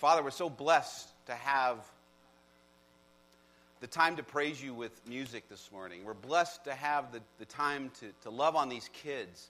[0.00, 1.76] Father, we're so blessed to have
[3.82, 6.06] the time to praise you with music this morning.
[6.06, 9.48] We're blessed to have the, the time to, to love on these kids.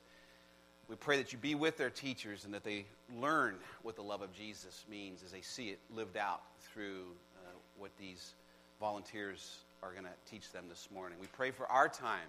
[0.89, 2.85] We pray that you be with their teachers and that they
[3.21, 6.42] learn what the love of Jesus means as they see it lived out
[6.74, 7.04] through
[7.46, 8.32] uh, what these
[8.80, 11.17] volunteers are going to teach them this morning.
[11.21, 12.26] We pray for our time.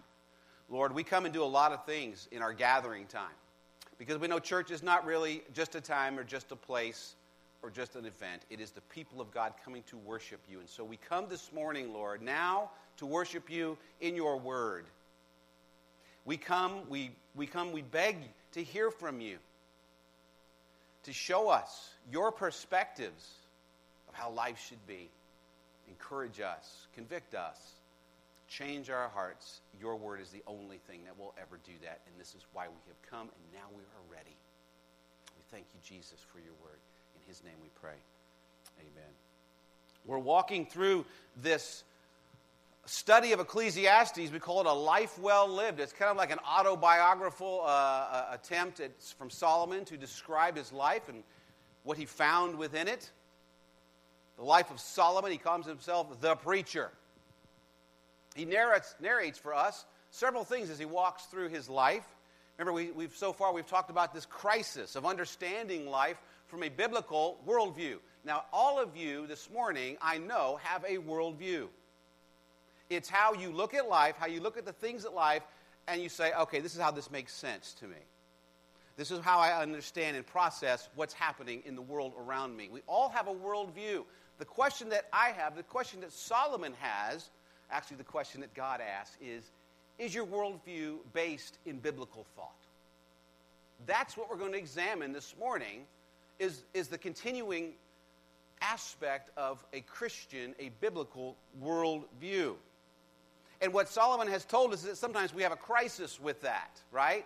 [0.69, 3.33] Lord, we come and do a lot of things in our gathering time
[3.97, 7.15] because we know church is not really just a time or just a place
[7.63, 8.41] or just an event.
[8.49, 10.59] It is the people of God coming to worship you.
[10.59, 14.85] And so we come this morning, Lord, now to worship you in your word.
[16.25, 18.17] We come, we, we come, we beg
[18.53, 19.37] to hear from you,
[21.03, 23.29] to show us your perspectives
[24.07, 25.09] of how life should be.
[25.87, 27.57] Encourage us, convict us,
[28.47, 29.61] change our hearts.
[29.79, 32.01] Your word is the only thing that will ever do that.
[32.07, 34.35] And this is why we have come, and now we are ready.
[35.35, 36.79] We thank you, Jesus, for your word
[37.31, 37.95] his name we pray.
[38.81, 39.09] Amen.
[40.05, 41.05] We're walking through
[41.41, 41.85] this
[42.85, 44.29] study of Ecclesiastes.
[44.33, 45.79] We call it a life well lived.
[45.79, 50.73] It's kind of like an autobiographical uh, uh, attempt it's from Solomon to describe his
[50.73, 51.23] life and
[51.83, 53.09] what he found within it.
[54.37, 56.91] The life of Solomon, he calls himself the preacher.
[58.35, 62.03] He narrates, narrates for us several things as he walks through his life.
[62.57, 66.17] Remember, we, we've so far we've talked about this crisis of understanding life
[66.51, 67.95] from a biblical worldview.
[68.25, 71.67] Now, all of you this morning, I know, have a worldview.
[72.89, 75.43] It's how you look at life, how you look at the things at life,
[75.87, 77.95] and you say, okay, this is how this makes sense to me.
[78.97, 82.67] This is how I understand and process what's happening in the world around me.
[82.69, 84.03] We all have a worldview.
[84.37, 87.29] The question that I have, the question that Solomon has,
[87.71, 89.51] actually, the question that God asks is
[89.97, 92.51] Is your worldview based in biblical thought?
[93.85, 95.85] That's what we're going to examine this morning
[96.41, 97.73] is, is the continuing
[98.61, 102.55] aspect of a Christian, a biblical worldview.
[103.61, 106.81] And what Solomon has told us is that sometimes we have a crisis with that,
[106.91, 107.25] right?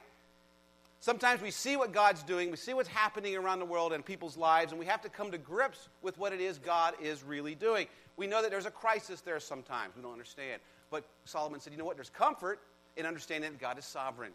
[1.00, 4.36] Sometimes we see what God's doing, we see what's happening around the world and people's
[4.36, 7.56] lives, and we have to come to grips with what it is God is really
[7.56, 7.88] doing.
[8.18, 9.96] We know that there's a crisis there sometimes.
[9.96, 10.62] We don't understand.
[10.92, 11.96] But Solomon said, you know what?
[11.96, 12.60] There's comfort
[12.98, 14.32] in understanding that God is sovereign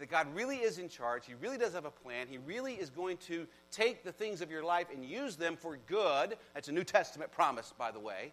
[0.00, 1.26] that God really is in charge.
[1.26, 2.26] He really does have a plan.
[2.28, 5.78] He really is going to take the things of your life and use them for
[5.86, 6.36] good.
[6.54, 8.32] That's a New Testament promise, by the way,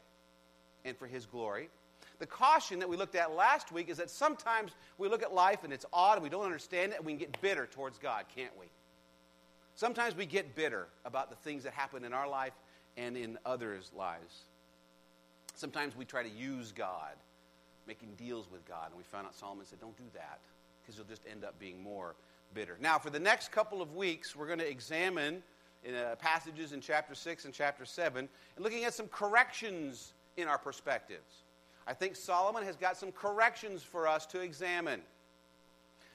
[0.86, 1.70] and for His glory.
[2.20, 5.66] The caution that we looked at last week is that sometimes we look at life
[5.66, 8.26] and it's odd and we don't understand it and we can get bitter towards God,
[8.34, 8.68] can't we?
[9.76, 12.54] Sometimes we get bitter about the things that happen in our life
[12.96, 14.46] and in others' lives.
[15.54, 17.14] Sometimes we try to use God,
[17.88, 20.40] making deals with God, and we found out Solomon said, Don't do that
[20.88, 22.16] because you'll just end up being more
[22.54, 22.78] bitter.
[22.80, 25.44] Now, for the next couple of weeks, we're going to examine
[25.84, 30.48] in, uh, passages in chapter 6 and chapter 7 and looking at some corrections in
[30.48, 31.44] our perspectives.
[31.86, 35.02] I think Solomon has got some corrections for us to examine.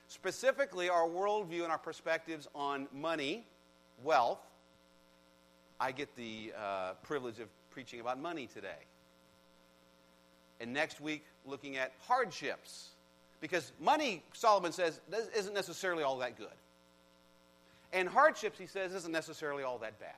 [0.09, 3.47] Specifically, our worldview and our perspectives on money,
[4.03, 4.41] wealth.
[5.81, 8.87] I get the uh, privilege of preaching about money today.
[10.61, 12.91] And next week, looking at hardships
[13.43, 15.01] because money, Solomon says,
[15.37, 16.47] isn't necessarily all that good.
[17.93, 20.15] And hardships, he says, isn't necessarily all that bad.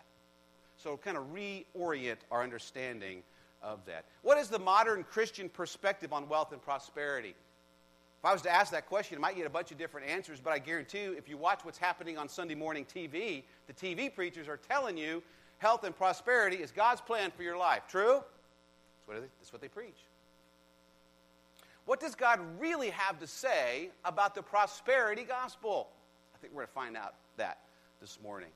[0.76, 3.22] So kind of reorient our understanding
[3.62, 4.04] of that.
[4.22, 7.30] What is the modern Christian perspective on wealth and prosperity?
[7.30, 10.38] If I was to ask that question, I might get a bunch of different answers,
[10.38, 14.14] but I guarantee you, if you watch what's happening on Sunday morning TV, the TV
[14.14, 15.22] preachers are telling you
[15.58, 17.82] health and prosperity is God's plan for your life.
[17.88, 18.22] True?
[19.06, 19.96] That's what they, that's what they preach.
[21.86, 25.88] What does God really have to say about the prosperity gospel?
[26.34, 27.58] I think we're going to find out that
[28.00, 28.48] this morning.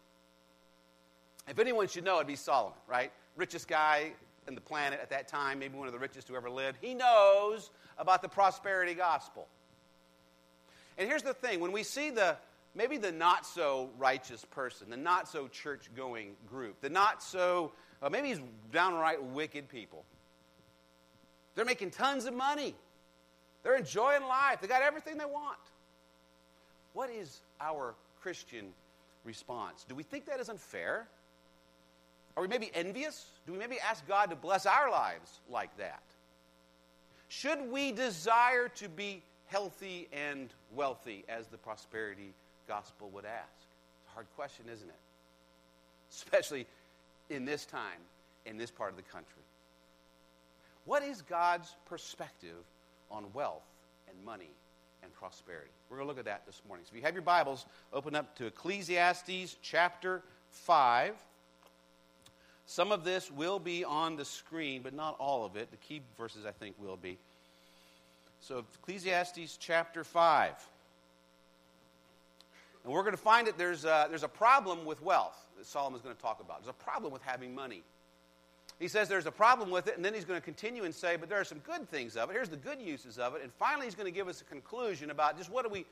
[1.49, 3.11] If anyone should know, it'd be Solomon, right?
[3.37, 4.13] Richest guy
[4.47, 6.79] in the planet at that time, maybe one of the richest who ever lived.
[6.81, 9.47] He knows about the prosperity gospel.
[10.97, 12.37] And here's the thing when we see the
[12.75, 17.73] maybe the not so righteous person, the not so church going group, the not so,
[18.03, 18.41] uh, maybe he's
[18.73, 20.05] downright wicked people.
[21.55, 22.75] They're making tons of money.
[23.69, 24.63] They're enjoying life.
[24.63, 25.59] They got everything they want.
[26.95, 28.69] What is our Christian
[29.25, 29.85] response?
[29.87, 31.07] Do we think that is unfair?
[32.35, 33.27] Are we maybe envious?
[33.47, 36.01] Do we maybe ask God to bless our lives like that?
[37.29, 42.33] Should we desire to be healthy and wealthy as the prosperity
[42.69, 43.53] gospel would ask?
[43.53, 45.01] It's a hard question, isn't it?
[46.11, 46.67] Especially
[47.29, 48.01] in this time,
[48.47, 49.43] in this part of the country.
[50.87, 52.65] What is God's perspective
[53.11, 53.63] on wealth
[54.09, 54.51] and money
[55.03, 55.71] and prosperity.
[55.89, 56.85] We're going to look at that this morning.
[56.87, 61.15] So if you have your Bibles, open up to Ecclesiastes chapter 5.
[62.67, 65.71] Some of this will be on the screen, but not all of it.
[65.71, 67.19] The key verses, I think, will be.
[68.41, 70.53] So, Ecclesiastes chapter 5.
[72.85, 76.03] And we're going to find that there's a, there's a problem with wealth that Solomon's
[76.03, 76.63] going to talk about.
[76.63, 77.83] There's a problem with having money.
[78.79, 81.17] He says there's a problem with it, and then he's going to continue and say,
[81.17, 82.35] but there are some good things of it.
[82.35, 83.43] Here's the good uses of it.
[83.43, 85.85] And finally, he's going to give us a conclusion about just what do we,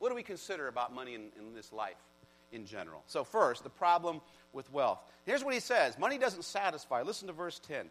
[0.00, 1.96] what do we consider about money in, in this life
[2.54, 3.02] in general.
[3.06, 4.20] So, first, the problem
[4.52, 5.00] with wealth.
[5.26, 7.02] Here's what he says Money doesn't satisfy.
[7.02, 7.90] Listen to verse 10.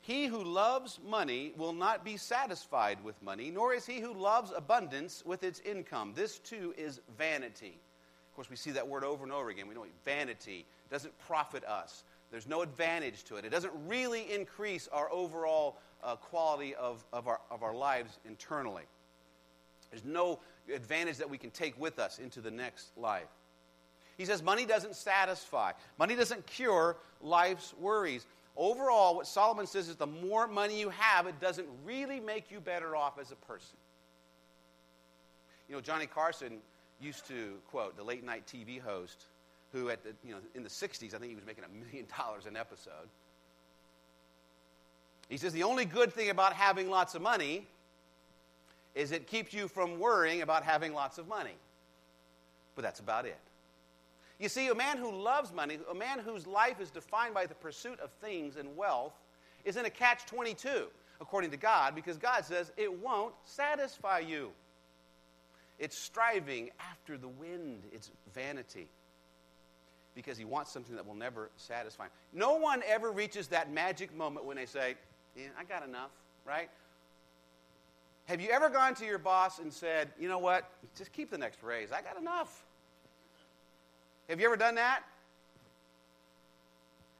[0.00, 4.52] He who loves money will not be satisfied with money, nor is he who loves
[4.56, 6.12] abundance with its income.
[6.14, 7.78] This too is vanity.
[8.30, 9.66] Of course, we see that word over and over again.
[9.66, 12.04] We know vanity doesn't profit us.
[12.30, 13.44] There's no advantage to it.
[13.44, 18.84] It doesn't really increase our overall uh, quality of, of, our, of our lives internally.
[19.90, 20.38] There's no
[20.72, 23.28] advantage that we can take with us into the next life.
[24.18, 28.26] He says money doesn't satisfy, money doesn't cure life's worries.
[28.56, 32.60] Overall, what Solomon says is the more money you have, it doesn't really make you
[32.60, 33.76] better off as a person.
[35.68, 36.58] You know, Johnny Carson
[37.00, 39.26] used to quote the late night TV host
[39.72, 42.06] who at the, you know, in the 60s, I think he was making a million
[42.18, 43.08] dollars an episode.
[45.28, 47.66] He says the only good thing about having lots of money
[48.94, 51.54] is it keeps you from worrying about having lots of money.
[52.74, 53.38] But that's about it.
[54.38, 57.54] You see, a man who loves money, a man whose life is defined by the
[57.56, 59.12] pursuit of things and wealth,
[59.64, 60.86] is in a catch 22,
[61.20, 64.50] according to God, because God says it won't satisfy you.
[65.78, 68.88] It's striving after the wind, it's vanity
[70.18, 72.10] because he wants something that will never satisfy him.
[72.32, 74.96] No one ever reaches that magic moment when they say,
[75.36, 76.10] Yeah, I got enough,
[76.44, 76.68] right?
[78.24, 80.68] Have you ever gone to your boss and said, You know what?
[80.96, 81.92] Just keep the next raise.
[81.92, 82.64] I got enough.
[84.28, 85.04] Have you ever done that?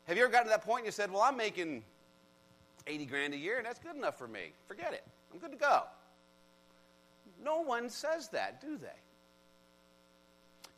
[0.08, 1.84] Have you ever gotten to that point and you said, Well, I'm making
[2.88, 4.50] 80 grand a year and that's good enough for me.
[4.66, 5.04] Forget it.
[5.32, 5.82] I'm good to go.
[7.44, 8.88] No one says that, do they?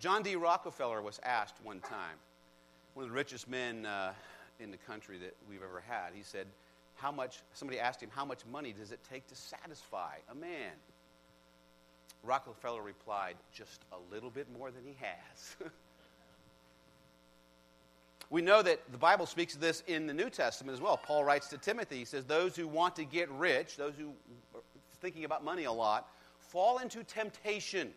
[0.00, 0.35] John D.
[0.35, 2.17] Rockefeller was asked one time,
[2.94, 4.14] one of the richest men uh,
[4.58, 6.47] in the country that we've ever had, he said,
[6.94, 10.73] how much, somebody asked him, how much money does it take to satisfy a man?
[12.23, 15.70] Rockefeller replied, just a little bit more than he has.
[18.31, 20.97] we know that the Bible speaks of this in the New Testament as well.
[20.97, 24.12] Paul writes to Timothy, he says, Those who want to get rich, those who
[24.55, 24.62] are
[25.02, 26.08] thinking about money a lot,
[26.38, 27.93] fall into temptation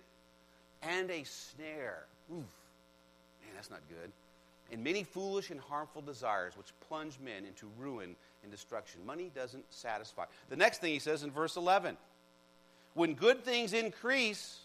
[0.87, 2.05] and a snare.
[2.31, 2.37] Oof.
[2.37, 4.11] Man, that's not good.
[4.71, 9.05] And many foolish and harmful desires which plunge men into ruin and destruction.
[9.05, 10.25] Money doesn't satisfy.
[10.49, 11.97] The next thing he says in verse 11
[12.93, 14.59] When good things increase,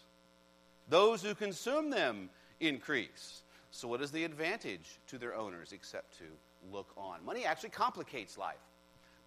[0.89, 2.29] those who consume them
[2.59, 3.41] increase.
[3.71, 6.23] So, what is the advantage to their owners except to
[6.71, 7.23] look on?
[7.23, 8.57] Money actually complicates life.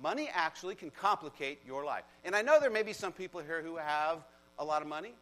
[0.01, 2.03] Money actually can complicate your life.
[2.25, 4.19] And I know there may be some people here who have
[4.59, 5.15] a lot of money.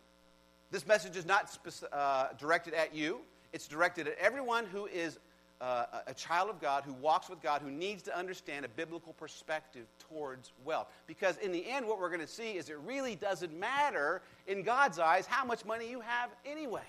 [0.70, 1.56] This message is not
[1.93, 3.20] uh, directed at you,
[3.52, 5.19] it's directed at everyone who is
[5.61, 9.12] uh, a child of God, who walks with God, who needs to understand a biblical
[9.12, 10.87] perspective towards wealth.
[11.06, 14.62] Because in the end, what we're going to see is it really doesn't matter in
[14.62, 16.87] God's eyes how much money you have anyway.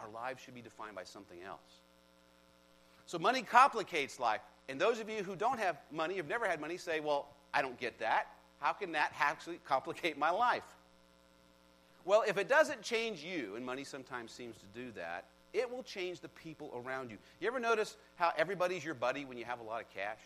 [0.00, 1.58] Our lives should be defined by something else.
[3.06, 4.42] So money complicates life.
[4.68, 7.62] And those of you who don't have money, have never had money, say, well, I
[7.62, 8.28] don't get that.
[8.60, 10.62] How can that actually complicate my life?
[12.08, 15.82] Well, if it doesn't change you, and money sometimes seems to do that, it will
[15.82, 17.18] change the people around you.
[17.38, 20.16] You ever notice how everybody's your buddy when you have a lot of cash?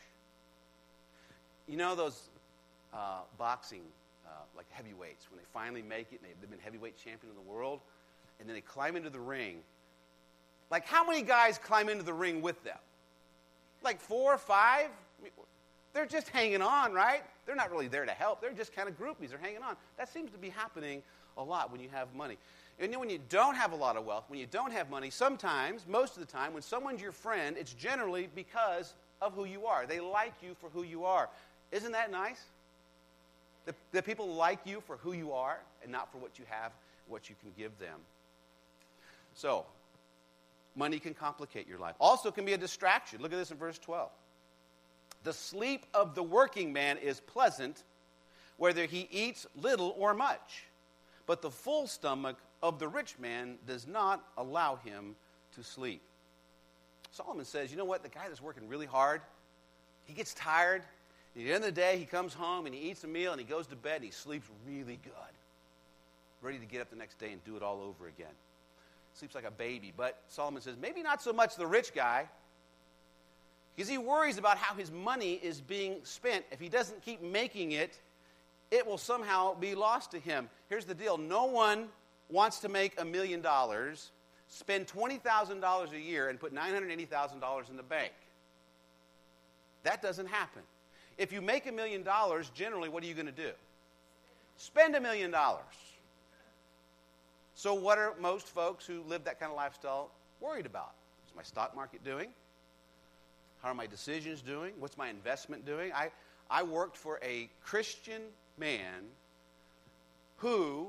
[1.67, 2.29] You know those
[2.95, 3.81] uh, boxing,
[4.25, 7.51] uh, like heavyweights, when they finally make it and they've been heavyweight champion of the
[7.51, 7.81] world,
[8.39, 9.57] and then they climb into the ring.
[10.71, 12.79] Like, how many guys climb into the ring with them?
[13.83, 14.87] Like four or five?
[15.95, 17.25] They're just hanging on, right?
[17.45, 18.41] They're not really there to help.
[18.41, 19.31] They're just kind of groupies.
[19.31, 19.75] They're hanging on.
[19.99, 21.03] That seems to be happening
[21.37, 22.37] a lot when you have money.
[22.81, 25.87] And when you don't have a lot of wealth, when you don't have money, sometimes,
[25.87, 29.87] most of the time, when someone's your friend, it's generally because of who you are.
[29.87, 31.29] They like you for who you are.
[31.71, 32.43] Isn't that nice?
[33.67, 36.73] That, that people like you for who you are and not for what you have,
[37.09, 38.01] what you can give them.
[39.35, 39.65] So,
[40.75, 41.95] money can complicate your life.
[42.01, 43.23] Also, can be a distraction.
[43.23, 44.11] Look at this in verse 12.
[45.23, 47.85] The sleep of the working man is pleasant,
[48.57, 50.65] whether he eats little or much
[51.27, 55.17] but the full stomach of the rich man does not allow him
[55.57, 56.01] to sleep.
[57.11, 58.03] Solomon says, you know what?
[58.03, 59.21] The guy that's working really hard,
[60.05, 60.83] he gets tired.
[61.35, 63.41] At the end of the day, he comes home and he eats a meal and
[63.41, 65.13] he goes to bed and he sleeps really good.
[66.41, 68.35] Ready to get up the next day and do it all over again.
[69.15, 69.93] Sleeps like a baby.
[69.97, 72.27] But Solomon says, maybe not so much the rich guy.
[73.75, 76.45] Because he worries about how his money is being spent.
[76.51, 77.99] If he doesn't keep making it,
[78.73, 80.49] it will somehow be lost to him.
[80.69, 81.89] Here's the deal no one
[82.31, 84.11] wants to make a million dollars,
[84.49, 88.13] spend $20,000 a year, and put $980,000 in the bank.
[89.85, 90.63] That doesn't happen.
[91.19, 93.51] If you make a million dollars, generally, what are you going to do?
[94.57, 95.63] Spend a million dollars.
[97.55, 100.11] So, what are most folks who live that kind of lifestyle
[100.41, 100.95] worried about?
[101.23, 102.29] What's my stock market doing?
[103.63, 104.73] How are my decisions doing?
[104.79, 105.93] What's my investment doing?
[105.93, 106.11] I,
[106.51, 108.23] I worked for a Christian
[108.63, 109.03] man
[110.37, 110.89] who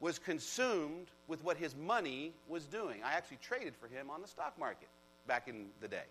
[0.00, 3.00] was consumed with what his money was doing.
[3.04, 4.88] I actually traded for him on the stock market
[5.26, 6.08] back in the day.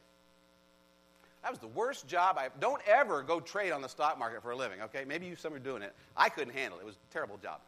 [1.44, 4.52] That was the worst job I don't ever go trade on the stock market for
[4.52, 5.04] a living, okay?
[5.06, 5.94] Maybe you some are doing it.
[6.18, 6.84] I couldn't handle it.
[6.84, 7.60] It was a terrible job.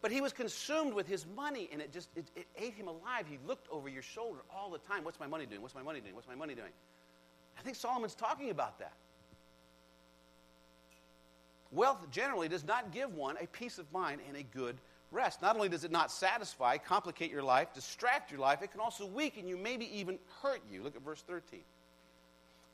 [0.00, 3.26] But he was consumed with his money and it just it, it ate him alive.
[3.28, 5.04] He looked over your shoulder all the time.
[5.04, 5.60] What's my money doing?
[5.60, 6.14] What's my money doing?
[6.14, 6.72] What's my money doing?
[7.58, 8.92] I think Solomon's talking about that.
[11.70, 14.76] Wealth generally does not give one a peace of mind and a good
[15.10, 15.42] rest.
[15.42, 19.06] Not only does it not satisfy, complicate your life, distract your life, it can also
[19.06, 20.82] weaken you, maybe even hurt you.
[20.82, 21.60] Look at verse 13.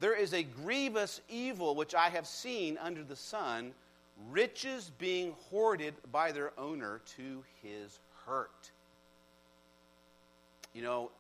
[0.01, 3.73] There is a grievous evil which I have seen under the sun,
[4.31, 8.71] riches being hoarded by their owner to his hurt.
[10.73, 11.11] You know,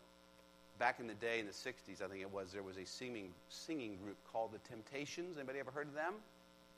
[0.78, 3.30] back in the day in the 60s, I think it was, there was a singing,
[3.48, 5.38] singing group called the Temptations.
[5.38, 6.14] Anybody ever heard of them?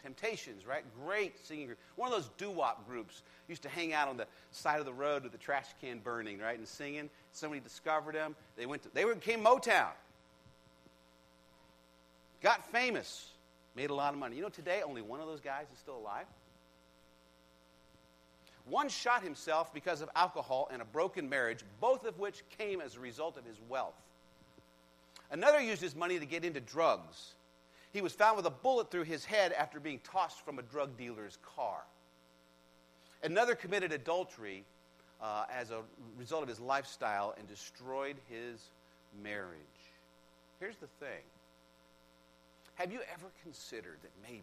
[0.06, 0.84] Temptations, right?
[1.04, 1.78] Great singing group.
[1.96, 5.24] One of those doo-wop groups used to hang out on the side of the road
[5.24, 7.10] with the trash can burning, right, and singing.
[7.32, 8.36] Somebody discovered them.
[8.56, 9.88] They went to, they became Motown.
[12.40, 13.26] Got famous.
[13.74, 14.36] Made a lot of money.
[14.36, 16.26] You know, today only one of those guys is still alive.
[18.66, 22.94] One shot himself because of alcohol and a broken marriage, both of which came as
[22.94, 24.00] a result of his wealth.
[25.32, 27.32] Another used his money to get into drugs.
[27.96, 30.98] He was found with a bullet through his head after being tossed from a drug
[30.98, 31.82] dealer's car.
[33.22, 34.64] Another committed adultery
[35.22, 35.80] uh, as a
[36.18, 38.60] result of his lifestyle and destroyed his
[39.22, 39.56] marriage.
[40.60, 41.22] Here's the thing
[42.74, 44.42] Have you ever considered that maybe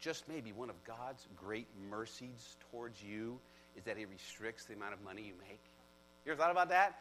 [0.00, 3.38] just maybe one of God's great mercies towards you
[3.76, 5.60] is that He restricts the amount of money you make.
[6.26, 6.98] You ever thought about that?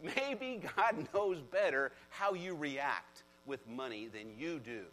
[0.00, 4.84] Maybe God knows better how you react with money than you do.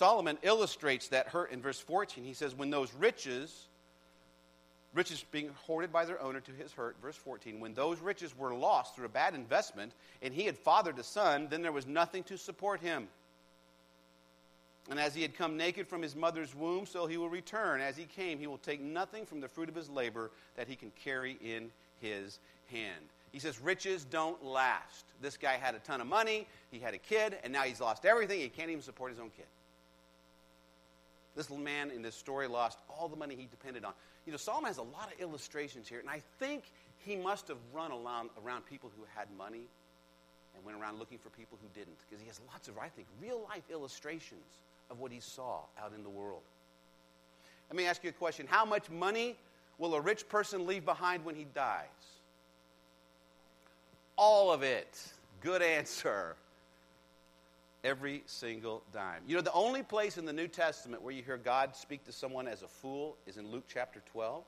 [0.00, 2.24] Solomon illustrates that hurt in verse 14.
[2.24, 3.66] He says, When those riches,
[4.94, 8.54] riches being hoarded by their owner to his hurt, verse 14, when those riches were
[8.54, 9.92] lost through a bad investment
[10.22, 13.08] and he had fathered a son, then there was nothing to support him.
[14.88, 17.82] And as he had come naked from his mother's womb, so he will return.
[17.82, 20.76] As he came, he will take nothing from the fruit of his labor that he
[20.76, 22.38] can carry in his
[22.70, 23.04] hand.
[23.32, 25.04] He says, Riches don't last.
[25.20, 28.06] This guy had a ton of money, he had a kid, and now he's lost
[28.06, 28.40] everything.
[28.40, 29.44] He can't even support his own kid.
[31.36, 33.92] This little man in this story lost all the money he depended on.
[34.26, 36.64] You know, Solomon has a lot of illustrations here, and I think
[36.98, 39.66] he must have run around, around people who had money
[40.54, 43.06] and went around looking for people who didn't, because he has lots of, I think,
[43.20, 44.60] real life illustrations
[44.90, 46.42] of what he saw out in the world.
[47.70, 49.36] Let me ask you a question How much money
[49.78, 51.86] will a rich person leave behind when he dies?
[54.16, 55.00] All of it.
[55.40, 56.36] Good answer.
[57.82, 59.22] Every single dime.
[59.26, 62.12] You know, the only place in the New Testament where you hear God speak to
[62.12, 64.44] someone as a fool is in Luke chapter 12.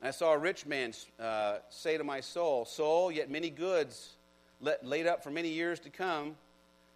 [0.00, 4.16] I saw a rich man uh, say to my soul, Soul, yet many goods
[4.60, 6.36] let, laid up for many years to come.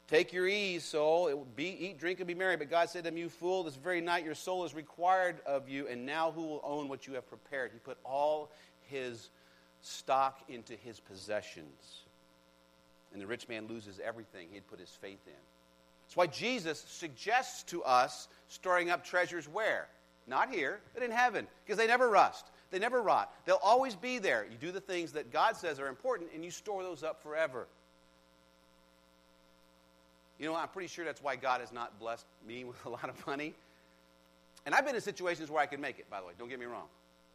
[0.08, 1.28] Take your ease, soul.
[1.28, 2.56] It will be, eat, drink, and be merry.
[2.56, 5.68] But God said to him, You fool, this very night your soul is required of
[5.68, 7.72] you, and now who will own what you have prepared?
[7.72, 8.50] He put all
[8.82, 9.30] his
[9.80, 12.01] stock into his possessions.
[13.12, 15.32] And the rich man loses everything he had put his faith in.
[16.04, 19.88] That's why Jesus suggests to us storing up treasures where?
[20.26, 22.46] Not here, but in heaven, because they never rust.
[22.70, 23.32] They never rot.
[23.44, 24.46] They'll always be there.
[24.50, 27.66] You do the things that God says are important, and you store those up forever.
[30.38, 33.08] You know, I'm pretty sure that's why God has not blessed me with a lot
[33.08, 33.54] of money.
[34.64, 36.58] And I've been in situations where I could make it, by the way, don't get
[36.58, 36.86] me wrong.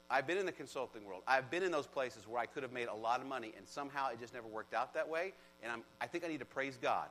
[0.10, 1.24] I've been in the consulting world.
[1.28, 3.68] I've been in those places where I could have made a lot of money, and
[3.68, 5.34] somehow it just never worked out that way.
[5.62, 7.08] And I'm, I think I need to praise God.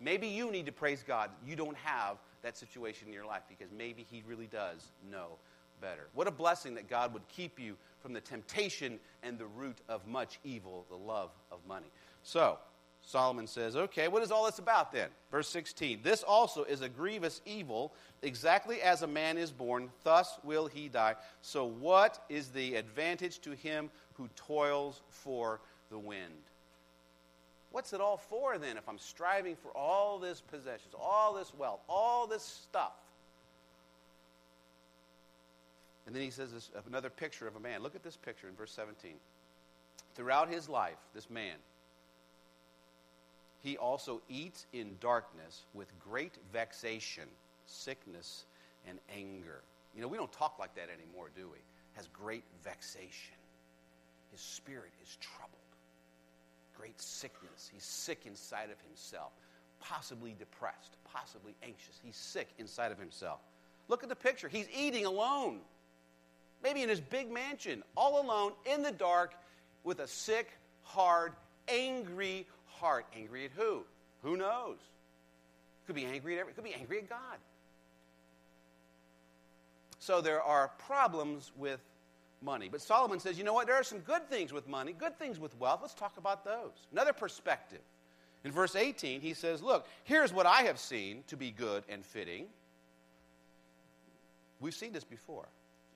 [0.00, 1.30] Maybe you need to praise God.
[1.46, 5.38] You don't have that situation in your life because maybe He really does know
[5.80, 6.08] better.
[6.14, 10.06] What a blessing that God would keep you from the temptation and the root of
[10.06, 11.90] much evil, the love of money.
[12.22, 12.58] So,
[13.04, 15.08] Solomon says, okay, what is all this about then?
[15.30, 17.92] Verse 16 This also is a grievous evil,
[18.22, 21.16] exactly as a man is born, thus will he die.
[21.40, 26.32] So, what is the advantage to him who toils for the wind?
[27.72, 31.80] what's it all for then if I'm striving for all this possessions, all this wealth,
[31.88, 32.92] all this stuff?
[36.06, 37.82] And then he says this, another picture of a man.
[37.82, 39.12] Look at this picture in verse 17.
[40.14, 41.54] Throughout his life, this man,
[43.62, 47.24] he also eats in darkness with great vexation,
[47.66, 48.44] sickness,
[48.88, 49.62] and anger.
[49.94, 51.58] You know, we don't talk like that anymore, do we?
[51.94, 53.36] Has great vexation.
[54.32, 55.58] His spirit is troubled.
[56.76, 57.70] Great sickness.
[57.72, 59.32] He's sick inside of himself,
[59.78, 62.00] possibly depressed, possibly anxious.
[62.02, 63.40] He's sick inside of himself.
[63.88, 64.48] Look at the picture.
[64.48, 65.60] He's eating alone
[66.62, 69.34] maybe in his big mansion, all alone in the dark
[69.84, 70.50] with a sick,
[70.82, 71.32] hard,
[71.68, 72.46] angry
[72.82, 73.06] heart.
[73.16, 73.84] Angry at who?
[74.22, 74.76] Who knows?
[75.86, 77.38] Could be angry at every, could be angry at God.
[79.98, 81.80] So there are problems with
[82.42, 82.68] money.
[82.70, 83.66] But Solomon says, you know what?
[83.66, 85.78] There are some good things with money, good things with wealth.
[85.80, 86.86] Let's talk about those.
[86.90, 87.80] Another perspective.
[88.44, 92.04] In verse 18, he says, Look, here's what I have seen to be good and
[92.04, 92.46] fitting.
[94.60, 95.46] We've seen this before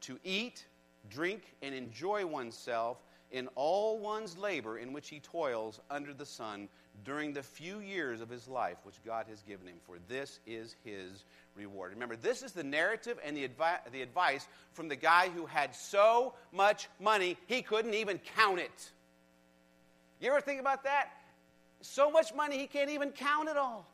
[0.02, 0.64] to eat,
[1.10, 2.98] drink, and enjoy oneself
[3.32, 6.68] in all one's labor in which he toils under the sun
[7.04, 10.74] during the few years of his life which God has given him, for this is
[10.84, 11.24] his
[11.56, 11.92] reward.
[11.92, 15.74] Remember, this is the narrative and the, advi- the advice from the guy who had
[15.74, 18.90] so much money he couldn't even count it.
[20.20, 21.10] You ever think about that?
[21.82, 23.86] So much money he can't even count it all.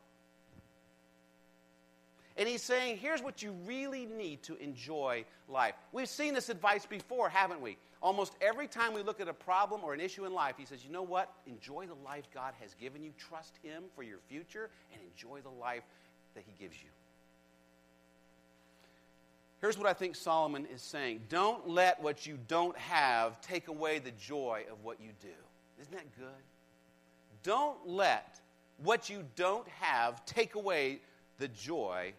[2.37, 5.75] And he's saying, here's what you really need to enjoy life.
[5.91, 7.77] We've seen this advice before, haven't we?
[8.03, 10.83] Almost every time we look at a problem or an issue in life, he says,
[10.83, 11.31] you know what?
[11.47, 13.13] Enjoy the life God has given you.
[13.17, 15.83] Trust him for your future and enjoy the life
[16.35, 16.89] that he gives you.
[19.61, 23.99] Here's what I think Solomon is saying Don't let what you don't have take away
[23.99, 25.29] the joy of what you do.
[25.79, 26.27] Isn't that good?
[27.43, 28.41] Don't let
[28.83, 30.99] what you don't have take away
[31.39, 32.11] the joy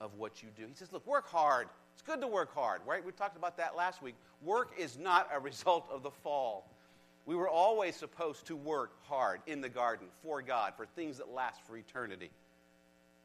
[0.00, 0.66] of what you do.
[0.66, 1.68] He says, Look, work hard.
[1.98, 3.04] It's good to work hard, right?
[3.04, 4.14] We talked about that last week.
[4.44, 6.70] Work is not a result of the fall.
[7.26, 11.28] We were always supposed to work hard in the garden for God, for things that
[11.34, 12.30] last for eternity.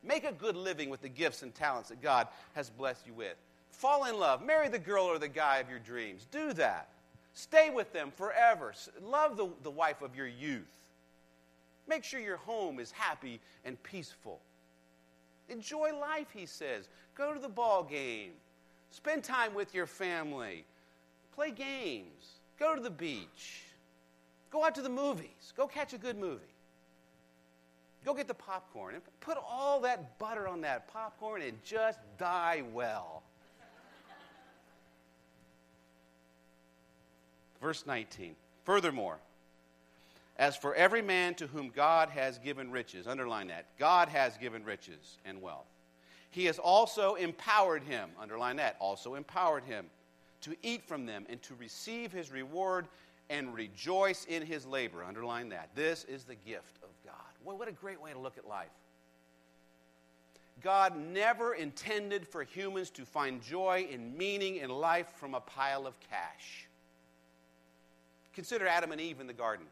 [0.01, 3.35] Make a good living with the gifts and talents that God has blessed you with.
[3.69, 4.43] Fall in love.
[4.43, 6.25] Marry the girl or the guy of your dreams.
[6.31, 6.89] Do that.
[7.33, 8.73] Stay with them forever.
[9.03, 10.65] Love the, the wife of your youth.
[11.87, 14.39] Make sure your home is happy and peaceful.
[15.47, 16.89] Enjoy life, he says.
[17.13, 18.31] Go to the ball game.
[18.93, 20.65] Spend time with your family.
[21.33, 22.37] Play games.
[22.59, 23.63] Go to the beach.
[24.51, 25.51] Go out to the movies.
[25.57, 26.43] Go catch a good movie.
[28.05, 32.61] Go get the popcorn and put all that butter on that popcorn and just die
[32.71, 33.23] well.
[37.59, 38.35] Verse 19.
[38.63, 39.17] Furthermore,
[40.37, 43.65] as for every man to whom God has given riches, underline that.
[43.79, 45.65] God has given riches and wealth.
[46.33, 49.85] He has also empowered him, underline that, also empowered him
[50.41, 52.87] to eat from them and to receive his reward
[53.29, 55.03] and rejoice in his labor.
[55.03, 55.69] Underline that.
[55.75, 57.13] This is the gift of God.
[57.45, 58.71] Well, what a great way to look at life.
[60.63, 65.85] God never intended for humans to find joy and meaning in life from a pile
[65.85, 66.67] of cash.
[68.33, 69.67] Consider Adam and Eve in the garden.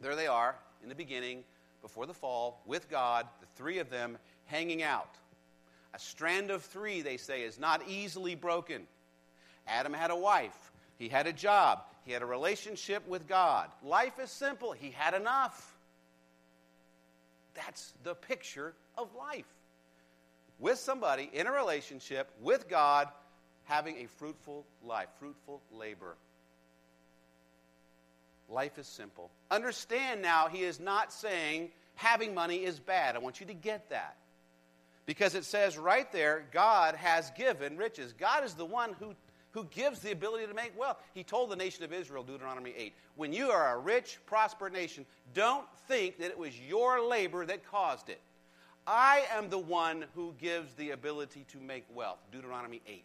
[0.00, 1.42] There they are in the beginning,
[1.82, 5.16] before the fall, with God, the three of them hanging out.
[5.94, 8.82] A strand of three, they say, is not easily broken.
[9.68, 13.70] Adam had a wife, he had a job, he had a relationship with God.
[13.84, 15.76] Life is simple, he had enough.
[17.54, 19.46] That's the picture of life.
[20.58, 23.08] With somebody in a relationship with God,
[23.64, 26.16] having a fruitful life, fruitful labor.
[28.48, 29.30] Life is simple.
[29.50, 33.14] Understand now, he is not saying having money is bad.
[33.14, 34.16] I want you to get that.
[35.06, 38.12] Because it says right there, God has given riches.
[38.12, 39.14] God is the one who,
[39.50, 40.96] who gives the ability to make wealth.
[41.12, 45.04] He told the nation of Israel, Deuteronomy 8, when you are a rich, prosperous nation,
[45.34, 48.20] don't think that it was your labor that caused it.
[48.86, 52.18] I am the one who gives the ability to make wealth.
[52.32, 53.04] Deuteronomy 8.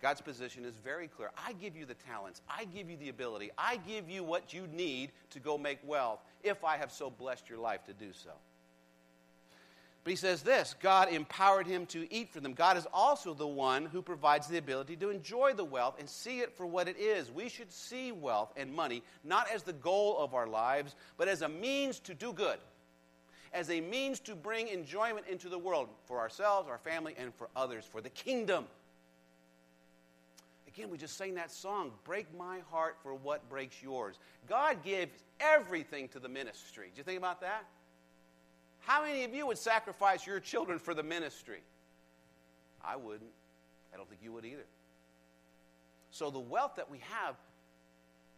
[0.00, 1.30] God's position is very clear.
[1.36, 4.66] I give you the talents, I give you the ability, I give you what you
[4.72, 8.30] need to go make wealth if I have so blessed your life to do so.
[10.02, 12.54] But he says this God empowered him to eat for them.
[12.54, 16.40] God is also the one who provides the ability to enjoy the wealth and see
[16.40, 17.30] it for what it is.
[17.30, 21.42] We should see wealth and money not as the goal of our lives, but as
[21.42, 22.58] a means to do good,
[23.52, 27.48] as a means to bring enjoyment into the world for ourselves, our family, and for
[27.54, 28.64] others, for the kingdom.
[30.66, 34.18] Again, we just sang that song, Break My Heart for What Breaks Yours.
[34.48, 36.90] God gives everything to the ministry.
[36.94, 37.66] Do you think about that?
[38.80, 41.60] How many of you would sacrifice your children for the ministry?
[42.84, 43.30] I wouldn't.
[43.92, 44.66] I don't think you would either.
[46.10, 47.36] So the wealth that we have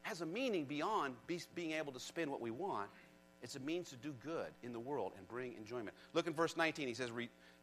[0.02, 1.14] has a meaning beyond
[1.54, 2.88] being able to spend what we want.
[3.42, 5.96] It's a means to do good in the world and bring enjoyment.
[6.12, 6.86] Look in verse 19.
[6.86, 7.10] He says,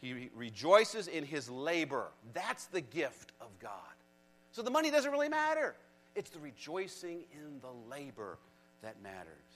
[0.01, 2.07] He rejoices in his labor.
[2.33, 3.71] That's the gift of God.
[4.51, 5.75] So the money doesn't really matter.
[6.15, 8.39] It's the rejoicing in the labor
[8.81, 9.48] that matters.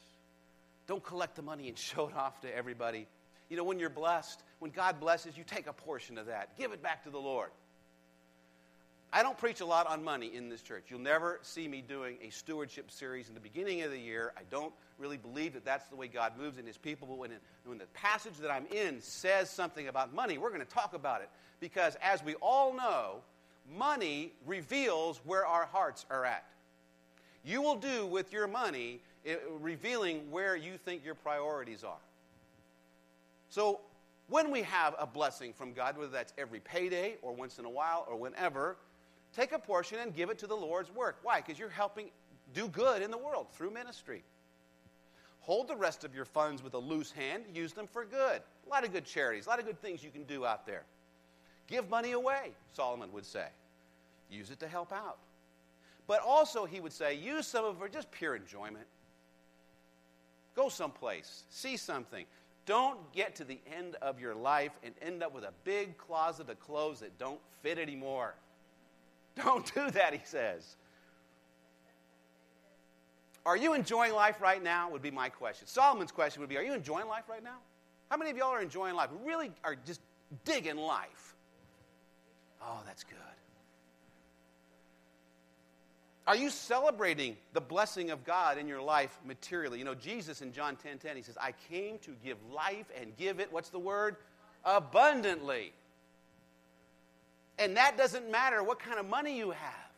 [0.87, 3.07] Don't collect the money and show it off to everybody.
[3.49, 6.71] You know, when you're blessed, when God blesses, you take a portion of that, give
[6.71, 7.49] it back to the Lord.
[9.15, 10.85] I don't preach a lot on money in this church.
[10.89, 14.33] You'll never see me doing a stewardship series in the beginning of the year.
[14.35, 17.07] I don't really believe that that's the way God moves in His people.
[17.07, 20.61] But when, it, when the passage that I'm in says something about money, we're going
[20.61, 21.29] to talk about it.
[21.59, 23.17] Because as we all know,
[23.77, 26.43] money reveals where our hearts are at.
[27.45, 32.01] You will do with your money, it, revealing where you think your priorities are.
[33.49, 33.81] So
[34.27, 37.69] when we have a blessing from God, whether that's every payday or once in a
[37.69, 38.77] while or whenever,
[39.35, 41.19] take a portion and give it to the Lord's work.
[41.23, 41.41] Why?
[41.41, 42.09] Because you're helping
[42.53, 44.23] do good in the world through ministry.
[45.39, 48.41] Hold the rest of your funds with a loose hand, use them for good.
[48.65, 50.83] A lot of good charities, a lot of good things you can do out there.
[51.67, 53.47] Give money away, Solomon would say.
[54.29, 55.17] Use it to help out.
[56.07, 58.85] But also, he would say, use some of it for just pure enjoyment.
[60.55, 62.25] Go someplace, see something.
[62.65, 66.49] Don't get to the end of your life and end up with a big closet
[66.49, 68.35] of clothes that don't fit anymore.
[69.43, 70.75] Don't do that, he says.
[73.45, 74.91] Are you enjoying life right now?
[74.91, 75.67] Would be my question.
[75.67, 77.57] Solomon's question would be Are you enjoying life right now?
[78.11, 79.09] How many of y'all are enjoying life?
[79.25, 80.01] Really are just
[80.45, 81.35] digging life?
[82.61, 83.17] Oh, that's good.
[86.25, 89.77] Are you celebrating the blessing of God in your life materially?
[89.77, 93.15] You know, Jesus in John 10 10, he says, I came to give life and
[93.17, 94.15] give it, what's the word?
[94.63, 95.73] Abundantly.
[97.59, 99.91] And that doesn't matter what kind of money you have.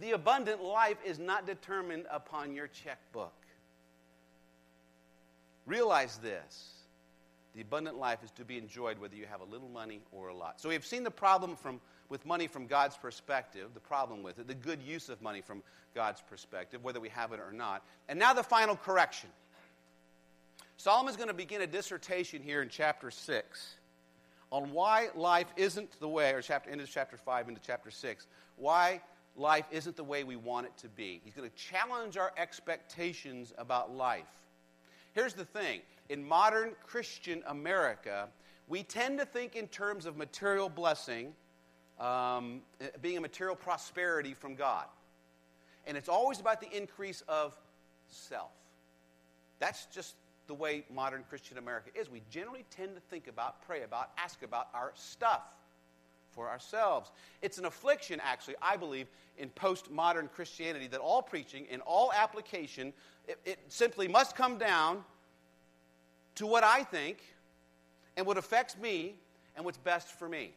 [0.00, 3.34] The abundant life is not determined upon your checkbook.
[5.66, 6.70] Realize this.
[7.54, 10.34] The abundant life is to be enjoyed whether you have a little money or a
[10.34, 10.60] lot.
[10.60, 11.80] So we've seen the problem from,
[12.12, 15.62] with money from God's perspective, the problem with it, the good use of money from
[15.94, 17.82] God's perspective, whether we have it or not.
[18.06, 19.30] And now the final correction.
[20.76, 23.76] Solomon's going to begin a dissertation here in chapter 6
[24.50, 29.00] on why life isn't the way, or chapter into chapter 5 into chapter 6, why
[29.34, 31.22] life isn't the way we want it to be.
[31.24, 34.26] He's going to challenge our expectations about life.
[35.14, 38.28] Here's the thing in modern Christian America,
[38.68, 41.32] we tend to think in terms of material blessing,
[41.98, 42.60] um,
[43.00, 44.86] being a material prosperity from God.
[45.86, 47.56] And it's always about the increase of
[48.08, 48.50] self.
[49.58, 50.14] That's just
[50.46, 52.10] the way modern Christian America is.
[52.10, 55.42] We generally tend to think about, pray about, ask about our stuff
[56.30, 57.10] for ourselves.
[57.42, 59.06] It's an affliction, actually, I believe,
[59.38, 62.92] in postmodern Christianity that all preaching and all application,
[63.28, 65.04] it, it simply must come down
[66.36, 67.18] to what I think
[68.16, 69.14] and what affects me
[69.56, 70.52] and what's best for me.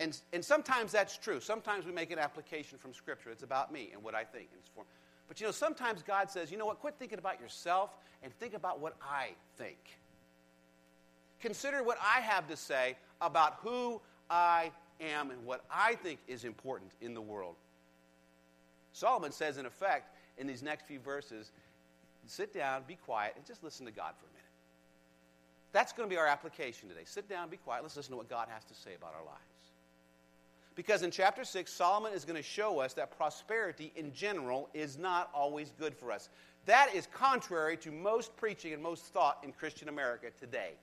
[0.00, 1.40] And, and sometimes that's true.
[1.40, 3.30] Sometimes we make an application from Scripture.
[3.30, 4.48] It's about me and what I think.
[4.52, 4.84] And it's for,
[5.26, 7.90] but you know, sometimes God says, you know what, quit thinking about yourself
[8.22, 9.78] and think about what I think.
[11.40, 16.44] Consider what I have to say about who I am and what I think is
[16.44, 17.56] important in the world.
[18.92, 21.52] Solomon says, in effect, in these next few verses,
[22.26, 24.44] sit down, be quiet, and just listen to God for a minute.
[25.72, 27.02] That's going to be our application today.
[27.04, 29.57] Sit down, be quiet, let's listen to what God has to say about our lives.
[30.78, 34.96] Because in chapter 6, Solomon is going to show us that prosperity in general is
[34.96, 36.28] not always good for us.
[36.66, 40.74] That is contrary to most preaching and most thought in Christian America today.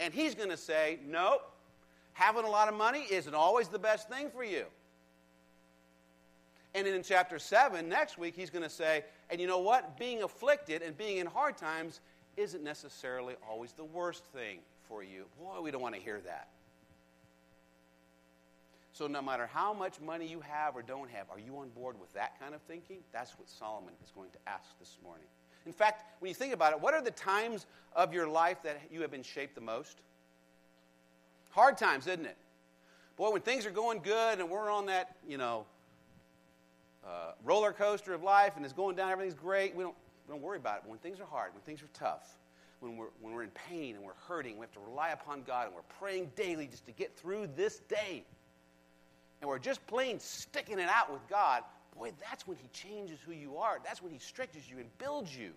[0.00, 1.48] And he's going to say, nope,
[2.14, 4.64] having a lot of money isn't always the best thing for you.
[6.74, 9.96] And then in chapter 7, next week, he's going to say, and you know what?
[9.96, 12.00] Being afflicted and being in hard times
[12.36, 15.26] isn't necessarily always the worst thing for you.
[15.38, 16.48] Boy, we don't want to hear that.
[18.94, 21.98] So, no matter how much money you have or don't have, are you on board
[22.00, 22.98] with that kind of thinking?
[23.12, 25.26] That's what Solomon is going to ask this morning.
[25.66, 28.80] In fact, when you think about it, what are the times of your life that
[28.92, 29.98] you have been shaped the most?
[31.50, 32.36] Hard times, isn't it?
[33.16, 35.64] Boy, when things are going good and we're on that, you know,
[37.04, 39.96] uh, roller coaster of life and it's going down, everything's great, we don't,
[40.28, 40.80] we don't worry about it.
[40.84, 42.36] But when things are hard, when things are tough,
[42.78, 45.66] when we're, when we're in pain and we're hurting, we have to rely upon God
[45.66, 48.22] and we're praying daily just to get through this day
[49.40, 51.62] and we're just plain sticking it out with God,
[51.96, 53.78] boy, that's when He changes who you are.
[53.84, 55.50] That's when He stretches you and builds you.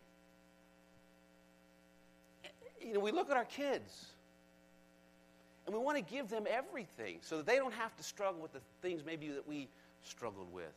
[2.81, 4.05] You know, we look at our kids
[5.65, 8.53] and we want to give them everything so that they don't have to struggle with
[8.53, 9.67] the things maybe that we
[10.03, 10.73] struggled with.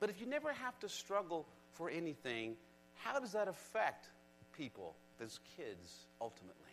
[0.00, 2.56] But if you never have to struggle for anything,
[2.94, 4.08] how does that affect
[4.56, 6.67] people, those kids, ultimately?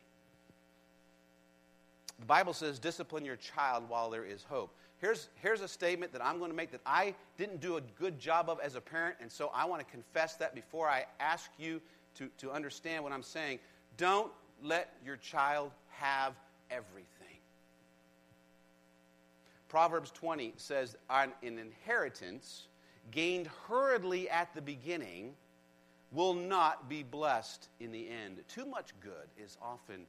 [2.20, 4.74] The Bible says, discipline your child while there is hope.
[5.00, 8.18] Here's, here's a statement that I'm going to make that I didn't do a good
[8.18, 11.52] job of as a parent, and so I want to confess that before I ask
[11.60, 11.82] you
[12.16, 13.60] to, to understand what I'm saying.
[13.98, 14.32] Don't
[14.64, 16.34] let your child have
[16.72, 17.10] everything.
[19.68, 22.68] Proverbs 20 says, An inheritance
[23.12, 25.34] gained hurriedly at the beginning
[26.12, 28.38] will not be blessed in the end.
[28.48, 30.06] Too much good is often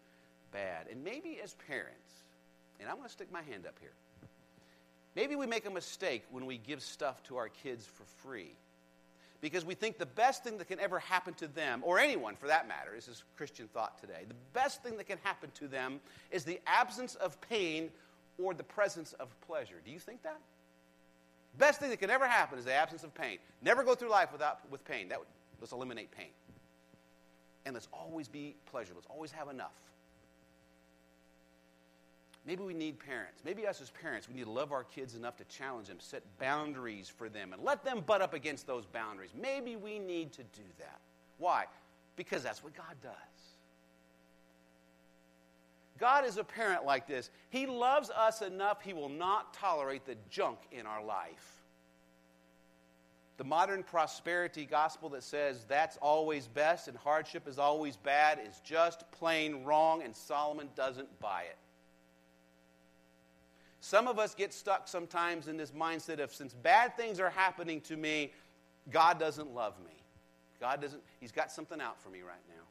[0.52, 0.87] bad.
[0.90, 2.24] And maybe as parents,
[2.80, 3.92] and I'm going to stick my hand up here,
[5.14, 8.52] maybe we make a mistake when we give stuff to our kids for free
[9.40, 12.46] because we think the best thing that can ever happen to them, or anyone for
[12.46, 15.68] that matter, is this is Christian thought today, the best thing that can happen to
[15.68, 17.90] them is the absence of pain
[18.42, 19.76] or the presence of pleasure.
[19.85, 20.40] Do you think that?
[21.59, 23.38] Best thing that can ever happen is the absence of pain.
[23.62, 25.09] Never go through life without with pain.
[25.09, 25.28] That would,
[25.61, 26.30] let's eliminate pain.
[27.64, 28.92] And let's always be pleasure.
[28.94, 29.72] Let's always have enough.
[32.46, 33.42] Maybe we need parents.
[33.44, 36.22] Maybe us as parents, we need to love our kids enough to challenge them, set
[36.38, 39.30] boundaries for them, and let them butt up against those boundaries.
[39.35, 41.00] Maybe we need to do that.
[41.38, 41.64] Why?
[42.14, 43.12] Because that's what God does.
[45.98, 47.30] God is a parent like this.
[47.50, 51.62] He loves us enough, He will not tolerate the junk in our life.
[53.38, 58.61] The modern prosperity gospel that says that's always best and hardship is always bad is
[58.64, 61.56] just plain wrong, and Solomon doesn't buy it.
[63.87, 67.81] Some of us get stuck sometimes in this mindset of since bad things are happening
[67.83, 68.33] to me,
[68.90, 69.92] God doesn't love me.
[70.59, 72.64] God doesn't, He's got something out for me right now.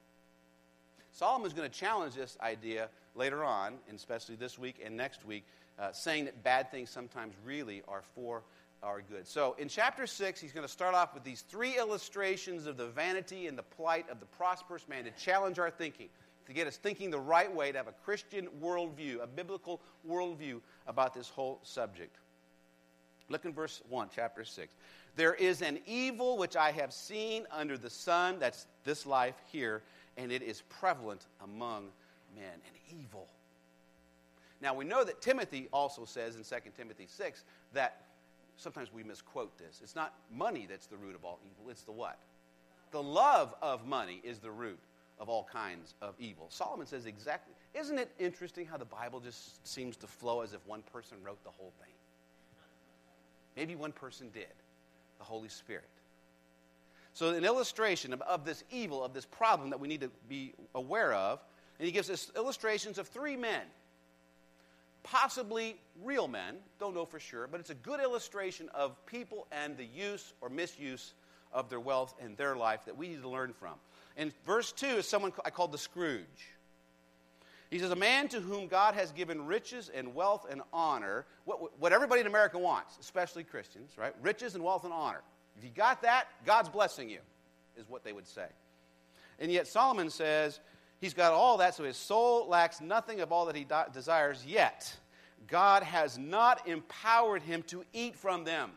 [1.13, 5.45] Solomon's going to challenge this idea later on, and especially this week and next week,
[5.80, 8.43] uh, saying that bad things sometimes really are for
[8.84, 9.25] our good.
[9.25, 12.88] So in chapter 6, he's going to start off with these three illustrations of the
[12.88, 16.10] vanity and the plight of the prosperous man to challenge our thinking
[16.47, 20.62] to get us thinking the right way, to have a Christian worldview, a biblical worldview
[20.88, 22.17] about this whole subject.
[23.29, 24.75] Look in verse 1, chapter 6.
[25.15, 29.81] There is an evil which I have seen under the sun, that's this life here,
[30.17, 31.88] and it is prevalent among
[32.36, 32.53] men.
[32.53, 33.27] An evil.
[34.62, 38.01] Now we know that Timothy also says in 2 Timothy 6 that
[38.58, 39.79] sometimes we misquote this.
[39.84, 42.19] It's not money that's the root of all evil, it's the what?
[42.91, 44.79] The love of money is the root
[45.19, 46.47] of all kinds of evil.
[46.49, 47.54] Solomon says exactly.
[47.73, 51.43] Isn't it interesting how the Bible just seems to flow as if one person wrote
[51.43, 51.93] the whole thing?
[53.56, 54.47] Maybe one person did,
[55.17, 55.89] the Holy Spirit.
[57.13, 60.54] So, an illustration of, of this evil, of this problem that we need to be
[60.73, 61.39] aware of,
[61.80, 63.62] and he gives us illustrations of three men,
[65.04, 69.78] possibly real men, don't know for sure, but it's a good illustration of people and
[69.78, 71.13] the use or misuse
[71.54, 73.75] of their wealth and their life that we need to learn from.
[74.17, 76.56] And verse 2 is someone I called the Scrooge.
[77.69, 81.80] He says, A man to whom God has given riches and wealth and honor, what,
[81.80, 84.13] what everybody in America wants, especially Christians, right?
[84.21, 85.21] Riches and wealth and honor.
[85.58, 87.19] If you got that, God's blessing you,
[87.78, 88.47] is what they would say.
[89.39, 90.60] And yet Solomon says
[90.99, 94.95] he's got all that, so his soul lacks nothing of all that he desires, yet
[95.47, 98.71] God has not empowered him to eat from them.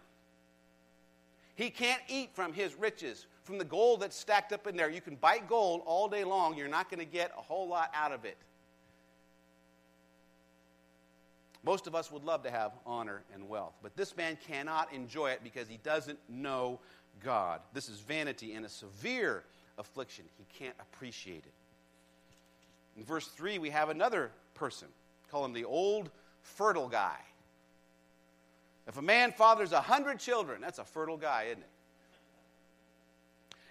[1.55, 4.91] He can't eat from his riches, from the gold that's stacked up in there.
[4.91, 7.91] You can bite gold all day long, you're not going to get a whole lot
[7.95, 8.37] out of it.
[11.65, 15.31] Most of us would love to have honor and wealth, but this man cannot enjoy
[15.31, 16.79] it because he doesn't know
[17.25, 17.61] God.
[17.73, 19.45] This is vanity and a severe
[19.79, 20.27] affliction.
[20.37, 21.55] He can't appreciate it.
[22.99, 24.89] In verse 3, we have another person.
[25.31, 26.11] Call him the old
[26.43, 27.17] fertile guy.
[28.87, 31.69] If a man fathers a hundred children, that's a fertile guy, isn't it?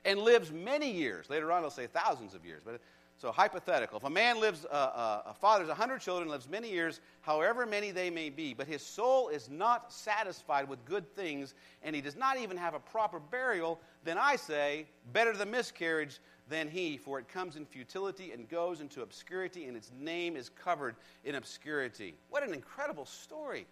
[0.07, 1.29] And lives many years.
[1.29, 2.61] Later on, it'll say thousands of years.
[2.65, 2.79] But
[3.17, 3.97] so hypothetical.
[3.97, 7.65] If a man lives, uh, uh, a father's a hundred children, lives many years, however
[7.65, 12.01] many they may be, but his soul is not satisfied with good things, and he
[12.01, 16.95] does not even have a proper burial, then I say, better the miscarriage than he,
[16.95, 21.35] for it comes in futility and goes into obscurity, and its name is covered in
[21.35, 22.13] obscurity.
[22.29, 23.65] What an incredible story!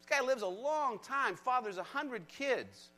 [0.00, 2.88] This guy lives a long time, fathers a hundred kids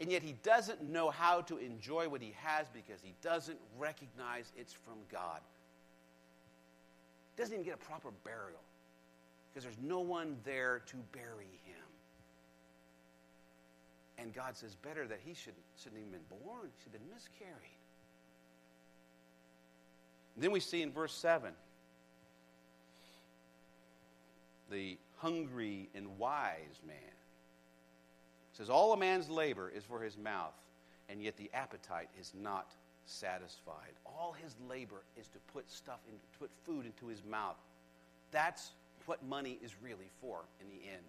[0.00, 4.50] and yet he doesn't know how to enjoy what he has because he doesn't recognize
[4.56, 5.40] it's from God.
[7.36, 8.60] Doesn't even get a proper burial.
[9.50, 11.76] because there's no one there to bury him.
[14.18, 17.14] And God says, better that he should, shouldn't even been born, he should have been
[17.14, 17.78] miscarried.
[20.36, 21.52] Then we see in verse 7
[24.70, 26.96] the hungry and wise man.
[28.52, 30.54] Says, All a man's labor is for his mouth,
[31.08, 32.74] and yet the appetite is not
[33.06, 33.92] satisfied.
[34.04, 37.56] All his labor is to put stuff in, to put food into his mouth.
[38.30, 38.70] That's
[39.06, 41.02] what money is really for in the end.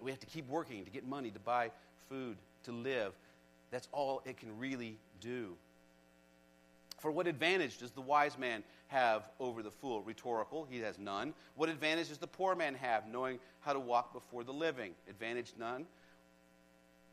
[0.00, 1.70] We have to keep working to get money to buy
[2.08, 3.12] food, to live.
[3.70, 5.56] That's all it can really do.
[6.98, 10.02] For what advantage does the wise man have over the fool?
[10.02, 11.32] Rhetorical, he has none.
[11.54, 14.92] What advantage does the poor man have, knowing how to walk before the living?
[15.08, 15.86] Advantage none.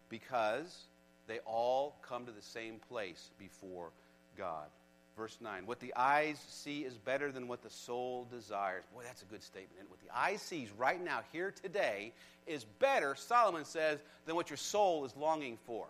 [0.10, 0.86] Because
[1.28, 3.90] they all come to the same place before
[4.38, 4.68] God.
[5.18, 8.84] Verse 9 What the eyes see is better than what the soul desires.
[8.94, 9.80] Boy, that's a good statement.
[9.80, 12.14] And what the eye sees right now, here today,
[12.48, 15.86] is better, Solomon says, than what your soul is longing for.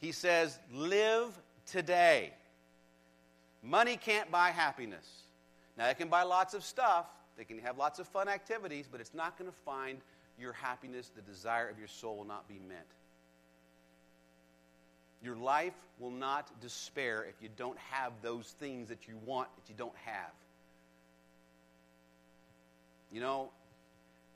[0.00, 2.32] He says, Live today.
[3.62, 5.08] Money can't buy happiness.
[5.76, 9.00] Now, it can buy lots of stuff, they can have lots of fun activities, but
[9.00, 9.98] it's not going to find
[10.38, 12.86] your happiness, the desire of your soul will not be met.
[15.22, 19.68] Your life will not despair if you don't have those things that you want that
[19.68, 20.32] you don't have.
[23.10, 23.50] You know,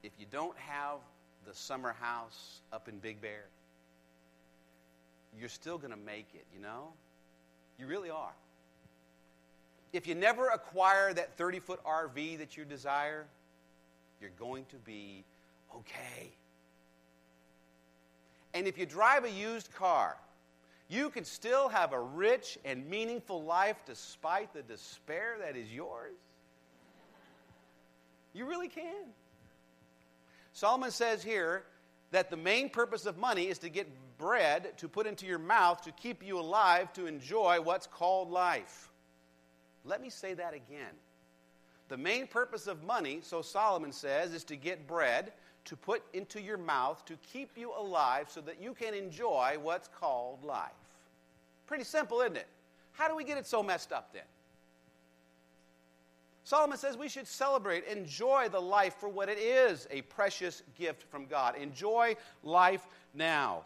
[0.03, 0.99] if you don't have
[1.47, 3.45] the summer house up in Big Bear,
[5.39, 6.93] you're still going to make it, you know?
[7.79, 8.33] You really are.
[9.93, 13.27] If you never acquire that 30 foot RV that you desire,
[14.21, 15.25] you're going to be
[15.75, 16.33] okay.
[18.55, 20.17] And if you drive a used car,
[20.89, 26.17] you can still have a rich and meaningful life despite the despair that is yours.
[28.33, 29.05] You really can.
[30.53, 31.65] Solomon says here
[32.11, 33.87] that the main purpose of money is to get
[34.19, 38.91] bread to put into your mouth to keep you alive to enjoy what's called life.
[39.89, 40.95] Let me say that again.
[41.89, 45.33] The main purpose of money, so Solomon says, is to get bread
[45.65, 49.89] to put into your mouth to keep you alive so that you can enjoy what's
[49.89, 50.71] called life.
[51.67, 52.47] Pretty simple, isn't it?
[52.93, 54.23] How do we get it so messed up then?
[56.45, 61.03] Solomon says we should celebrate, enjoy the life for what it is a precious gift
[61.11, 61.57] from God.
[61.57, 63.65] Enjoy life now.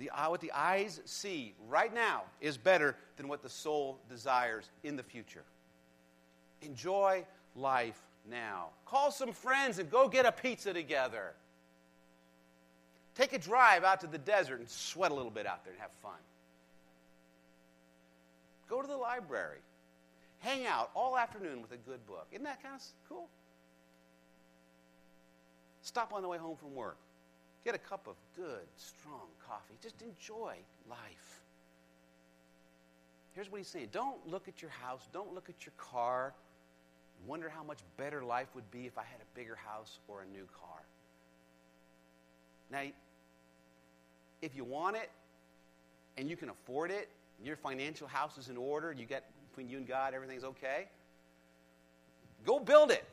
[0.00, 4.96] The, what the eyes see right now is better than what the soul desires in
[4.96, 5.44] the future.
[6.62, 7.22] Enjoy
[7.54, 8.68] life now.
[8.86, 11.34] Call some friends and go get a pizza together.
[13.14, 15.82] Take a drive out to the desert and sweat a little bit out there and
[15.82, 16.18] have fun.
[18.70, 19.58] Go to the library.
[20.38, 22.26] Hang out all afternoon with a good book.
[22.32, 23.28] Isn't that kind of cool?
[25.82, 26.96] Stop on the way home from work.
[27.64, 29.74] Get a cup of good, strong coffee.
[29.82, 30.54] Just enjoy
[30.88, 31.40] life.
[33.32, 36.32] Here's what he's saying Don't look at your house, don't look at your car,
[37.26, 40.26] wonder how much better life would be if I had a bigger house or a
[40.26, 40.80] new car.
[42.70, 42.82] Now,
[44.42, 45.10] if you want it
[46.16, 47.08] and you can afford it,
[47.44, 50.86] your financial house is in order, you get between you and God, everything's okay,
[52.44, 53.04] go build it.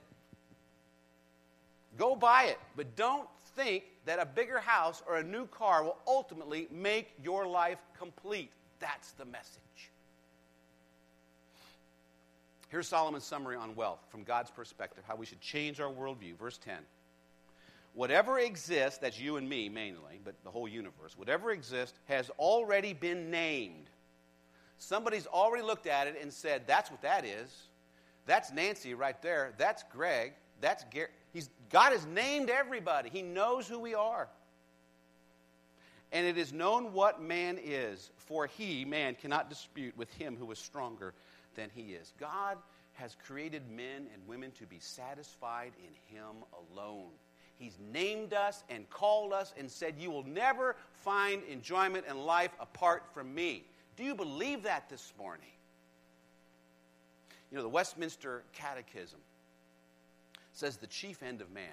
[1.98, 2.60] Go buy it.
[2.76, 7.46] But don't think that a bigger house or a new car will ultimately make your
[7.46, 8.52] life complete.
[8.80, 9.62] That's the message.
[12.70, 16.38] Here's Solomon's summary on wealth from God's perspective, how we should change our worldview.
[16.38, 16.76] Verse 10.
[17.94, 22.94] Whatever exists, that's you and me mainly, but the whole universe, whatever exists has already
[22.94, 23.90] been named.
[24.78, 27.50] Somebody's already looked at it and said, that's what that is.
[28.26, 29.54] That's Nancy right there.
[29.58, 30.34] That's Greg.
[30.62, 31.10] That's Gary.
[31.38, 33.12] He's, God has named everybody.
[33.14, 34.28] He knows who we are.
[36.12, 40.52] And it is known what man is, for he, man, cannot dispute with him who
[40.52, 41.14] is stronger
[41.54, 42.12] than he is.
[42.20, 42.58] God
[42.94, 46.38] has created men and women to be satisfied in him
[46.74, 47.12] alone.
[47.60, 52.56] He's named us and called us and said, You will never find enjoyment in life
[52.60, 53.64] apart from me.
[53.96, 55.52] Do you believe that this morning?
[57.52, 59.20] You know, the Westminster Catechism
[60.58, 61.66] says the chief end of man,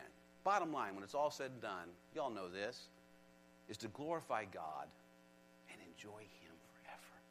[0.45, 2.89] bottom line, when it's all said and done, y'all know this,
[3.69, 4.87] is to glorify God
[5.71, 7.23] and enjoy Him forever.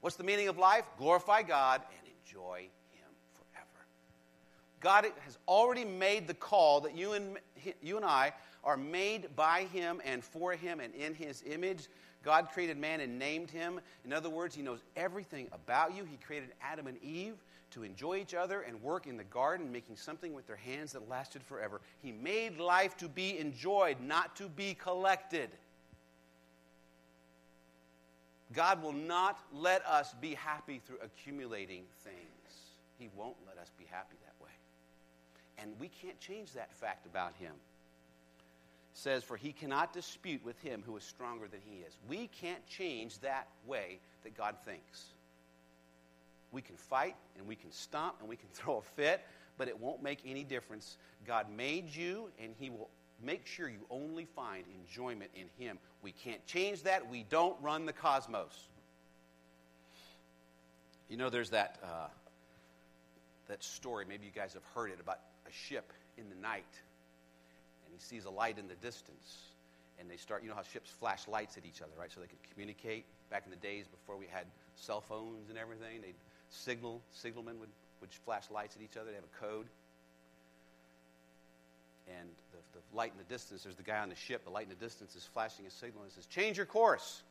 [0.00, 0.84] What's the meaning of life?
[0.96, 3.86] Glorify God and enjoy Him forever.
[4.80, 7.36] God has already made the call that you and,
[7.82, 8.32] you and I
[8.64, 11.88] are made by Him and for Him and in His image.
[12.24, 13.80] God created man and named him.
[14.04, 16.04] In other words, He knows everything about you.
[16.04, 17.34] He created Adam and Eve
[17.78, 21.08] to enjoy each other and work in the garden, making something with their hands that
[21.08, 21.80] lasted forever.
[22.02, 25.50] He made life to be enjoyed, not to be collected.
[28.52, 32.16] God will not let us be happy through accumulating things.
[32.98, 34.50] He won't let us be happy that way.
[35.58, 37.52] And we can't change that fact about Him.
[37.52, 41.96] It says, For he cannot dispute with him who is stronger than he is.
[42.08, 45.12] We can't change that way that God thinks.
[46.52, 49.20] We can fight and we can stomp and we can throw a fit,
[49.56, 50.96] but it won't make any difference.
[51.26, 52.88] God made you, and He will
[53.22, 55.78] make sure you only find enjoyment in Him.
[56.02, 57.08] We can't change that.
[57.10, 58.68] We don't run the cosmos.
[61.08, 62.08] You know, there's that, uh,
[63.48, 65.18] that story, maybe you guys have heard it, about
[65.48, 66.64] a ship in the night,
[67.84, 69.38] and he sees a light in the distance.
[69.98, 72.12] And they start, you know how ships flash lights at each other, right?
[72.12, 73.04] So they could communicate.
[73.30, 74.46] Back in the days before we had
[74.76, 76.14] cell phones and everything, they'd
[76.50, 77.70] signal, signalmen would,
[78.00, 79.10] would flash lights at each other.
[79.10, 79.66] They have a code.
[82.08, 84.44] And the, the light in the distance, there's the guy on the ship.
[84.44, 87.22] The light in the distance is flashing a signal and says, Change your course.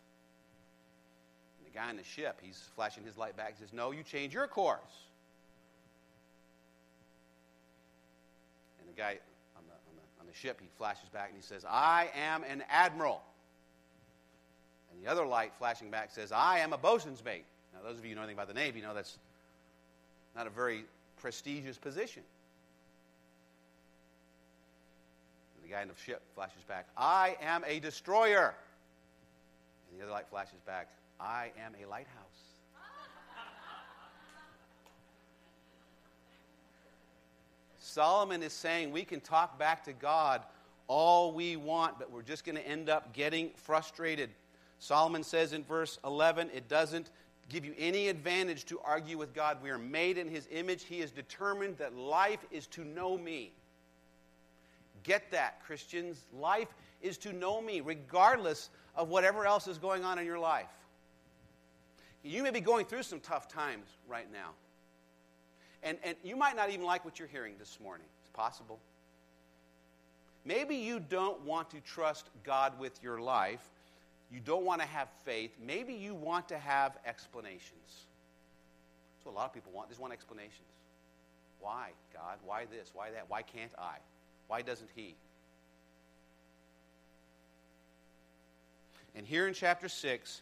[1.58, 3.56] And the guy on the ship, he's flashing his light back.
[3.58, 4.80] He says, No, you change your course.
[8.80, 9.18] And the guy
[9.58, 12.44] on the, on the, on the ship, he flashes back and he says, I am
[12.44, 13.22] an admiral.
[14.92, 17.46] And the other light flashing back says, I am a bosun's mate.
[17.78, 19.18] Now, those of you who know anything about the Navy know that's
[20.36, 20.86] not a very
[21.22, 22.24] prestigious position.
[25.56, 28.54] And the guy in the ship flashes back, I am a destroyer.
[29.90, 32.14] And the other light flashes back, I am a lighthouse.
[37.80, 40.44] Solomon is saying we can talk back to God
[40.88, 44.30] all we want, but we're just going to end up getting frustrated.
[44.80, 47.10] Solomon says in verse 11, it doesn't
[47.50, 49.58] give you any advantage to argue with God.
[49.62, 50.84] We are made in His image.
[50.84, 53.54] He is determined that life is to know me.
[55.04, 56.26] Get that, Christians.
[56.34, 56.68] Life
[57.02, 60.66] is to know me, regardless of whatever else is going on in your life.
[62.24, 64.50] You may be going through some tough times right now.
[65.84, 68.08] And, and you might not even like what you're hearing this morning.
[68.22, 68.80] It's possible.
[70.44, 73.70] Maybe you don't want to trust God with your life
[74.32, 75.52] you don't want to have faith.
[75.66, 78.06] Maybe you want to have explanations.
[79.16, 79.88] That's what a lot of people want.
[79.88, 80.68] They just want explanations.
[81.60, 82.38] Why, God?
[82.46, 82.92] Why this?
[82.94, 83.26] Why that?
[83.30, 83.98] Why can't I?
[84.48, 85.16] Why doesn't He?
[89.16, 90.42] And here in chapter 6,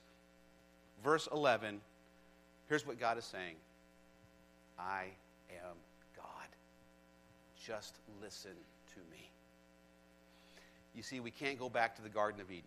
[1.03, 1.79] verse 11,
[2.67, 3.55] here's what God is saying
[4.77, 5.05] I
[5.51, 5.75] am
[6.17, 6.25] God.
[7.65, 8.51] Just listen
[8.93, 9.29] to me.
[10.93, 12.63] You see, we can't go back to the Garden of Eden.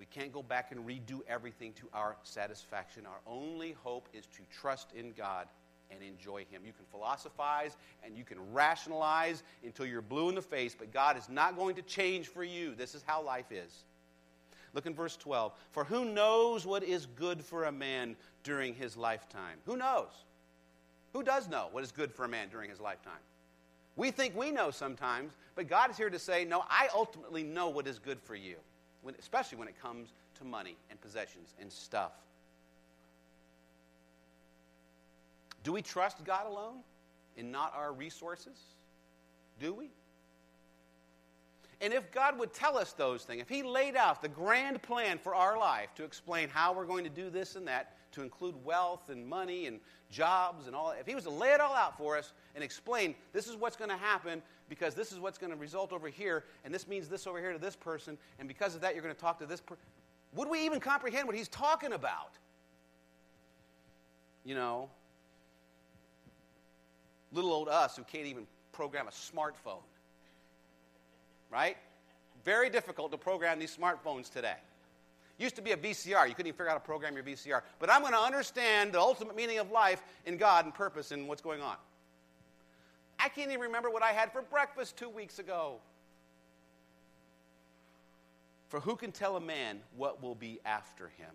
[0.00, 3.04] We can't go back and redo everything to our satisfaction.
[3.04, 5.46] Our only hope is to trust in God
[5.90, 6.62] and enjoy Him.
[6.64, 11.18] You can philosophize and you can rationalize until you're blue in the face, but God
[11.18, 12.74] is not going to change for you.
[12.74, 13.84] This is how life is.
[14.72, 15.52] Look in verse 12.
[15.72, 19.58] For who knows what is good for a man during his lifetime?
[19.66, 20.24] Who knows?
[21.12, 23.12] Who does know what is good for a man during his lifetime?
[23.96, 27.68] We think we know sometimes, but God is here to say, No, I ultimately know
[27.68, 28.56] what is good for you
[29.02, 32.12] when, especially when it comes to money and possessions and stuff.
[35.62, 36.78] Do we trust God alone
[37.36, 38.58] and not our resources?
[39.58, 39.90] Do we?
[41.82, 45.18] And if God would tell us those things, if He laid out the grand plan
[45.18, 48.54] for our life to explain how we're going to do this and that, to include
[48.64, 49.80] wealth and money and
[50.10, 53.14] jobs and all, if He was to lay it all out for us and explain
[53.32, 56.44] this is what's going to happen because this is what's going to result over here,
[56.64, 59.14] and this means this over here to this person, and because of that, you're going
[59.14, 59.84] to talk to this person.
[60.34, 62.30] Would we even comprehend what He's talking about?
[64.46, 64.88] You know,
[67.32, 69.82] little old us who can't even program a smartphone
[71.50, 71.76] right?
[72.44, 74.56] Very difficult to program these smartphones today.
[75.38, 76.28] Used to be a VCR.
[76.28, 77.62] You couldn't even figure out how to program your VCR.
[77.78, 81.28] But I'm going to understand the ultimate meaning of life in God and purpose and
[81.28, 81.76] what's going on.
[83.22, 85.76] I can't even remember what I had for breakfast two weeks ago.
[88.68, 91.30] For who can tell a man what will be after him?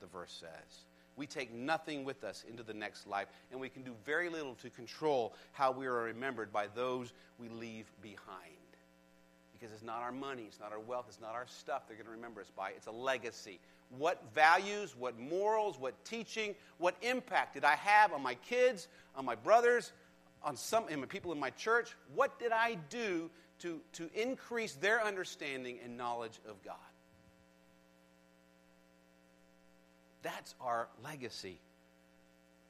[0.00, 0.80] The verse says.
[1.16, 4.54] We take nothing with us into the next life, and we can do very little
[4.56, 8.52] to control how we are remembered by those we leave behind
[9.58, 12.06] because it's not our money, it's not our wealth, it's not our stuff they're going
[12.06, 12.70] to remember us by.
[12.70, 13.58] It's a legacy.
[13.96, 19.24] What values, what morals, what teaching, what impact did I have on my kids, on
[19.24, 19.92] my brothers,
[20.42, 21.94] on some people in my church?
[22.14, 23.30] What did I do
[23.60, 26.76] to, to increase their understanding and knowledge of God?
[30.22, 31.58] That's our legacy.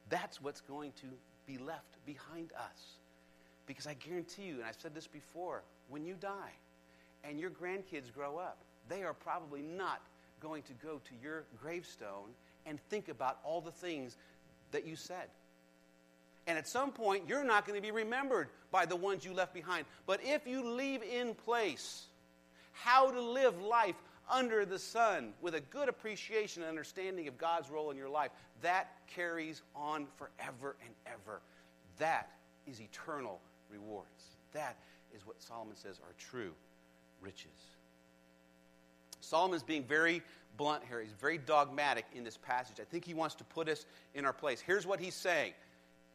[0.08, 1.06] That's what's going to
[1.46, 2.96] be left behind us.
[3.66, 6.52] Because I guarantee you, and I've said this before, when you die
[7.24, 8.58] and your grandkids grow up,
[8.88, 10.00] they are probably not
[10.40, 12.30] going to go to your gravestone
[12.66, 14.16] and think about all the things
[14.72, 15.28] that you said.
[16.46, 19.52] And at some point, you're not going to be remembered by the ones you left
[19.52, 19.86] behind.
[20.06, 22.04] But if you leave in place
[22.72, 23.96] how to live life
[24.30, 28.30] under the sun with a good appreciation and understanding of God's role in your life,
[28.62, 31.40] that carries on forever and ever.
[31.98, 32.30] That
[32.66, 33.40] is eternal
[33.70, 34.36] rewards.
[34.52, 34.76] That
[35.14, 36.52] is what Solomon says are true
[37.20, 37.46] riches.
[39.20, 40.22] Solomon's being very
[40.56, 41.00] blunt here.
[41.00, 42.76] He's very dogmatic in this passage.
[42.80, 43.84] I think he wants to put us
[44.14, 44.60] in our place.
[44.60, 45.52] Here's what he's saying.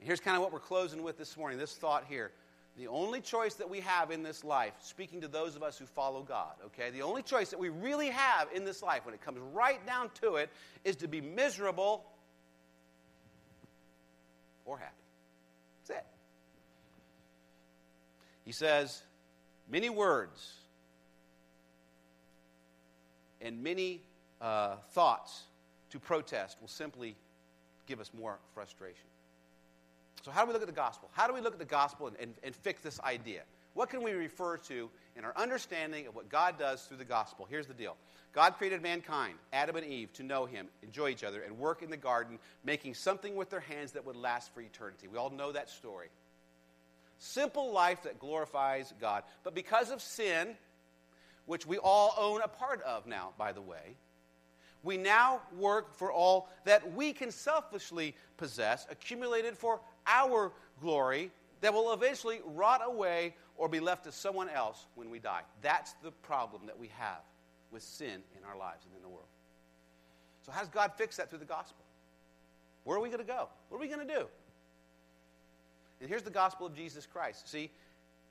[0.03, 2.31] Here's kind of what we're closing with this morning this thought here.
[2.77, 5.85] The only choice that we have in this life, speaking to those of us who
[5.85, 9.21] follow God, okay, the only choice that we really have in this life, when it
[9.21, 10.49] comes right down to it,
[10.83, 12.05] is to be miserable
[14.65, 14.91] or happy.
[15.87, 16.05] That's it.
[18.45, 19.03] He says,
[19.69, 20.53] many words
[23.41, 24.01] and many
[24.39, 25.43] uh, thoughts
[25.91, 27.15] to protest will simply
[27.85, 29.10] give us more frustration.
[30.21, 31.09] So, how do we look at the gospel?
[31.13, 33.41] How do we look at the gospel and, and, and fix this idea?
[33.73, 37.47] What can we refer to in our understanding of what God does through the gospel?
[37.49, 37.95] Here's the deal
[38.33, 41.89] God created mankind, Adam and Eve, to know Him, enjoy each other, and work in
[41.89, 45.07] the garden, making something with their hands that would last for eternity.
[45.07, 46.09] We all know that story.
[47.17, 49.23] Simple life that glorifies God.
[49.43, 50.55] But because of sin,
[51.45, 53.95] which we all own a part of now, by the way,
[54.83, 61.31] we now work for all that we can selfishly possess, accumulated for our glory,
[61.61, 65.41] that will eventually rot away or be left to someone else when we die.
[65.61, 67.21] That's the problem that we have
[67.71, 69.27] with sin in our lives and in the world.
[70.45, 71.85] So, how does God fix that through the gospel?
[72.83, 73.47] Where are we going to go?
[73.69, 74.25] What are we going to do?
[75.99, 77.47] And here's the gospel of Jesus Christ.
[77.47, 77.69] See,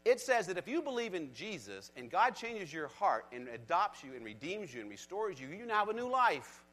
[0.04, 4.02] it says that if you believe in Jesus and God changes your heart and adopts
[4.02, 6.64] you and redeems you and restores you, you now have a new life.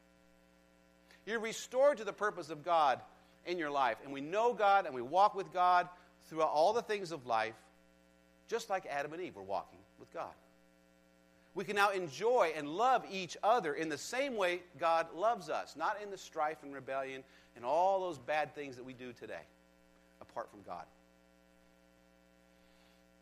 [1.25, 3.01] You're restored to the purpose of God
[3.47, 3.97] in your life.
[4.03, 5.87] And we know God and we walk with God
[6.29, 7.55] throughout all the things of life,
[8.47, 10.33] just like Adam and Eve were walking with God.
[11.55, 15.75] We can now enjoy and love each other in the same way God loves us,
[15.75, 17.23] not in the strife and rebellion
[17.55, 19.41] and all those bad things that we do today
[20.21, 20.85] apart from God.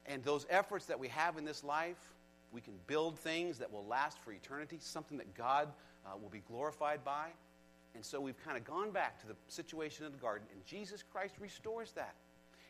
[0.05, 2.13] And those efforts that we have in this life,
[2.51, 5.69] we can build things that will last for eternity, something that God
[6.05, 7.30] uh, will be glorified by.
[7.96, 11.02] And so we've kind of gone back to the situation in the garden, and Jesus
[11.02, 12.16] Christ restores that.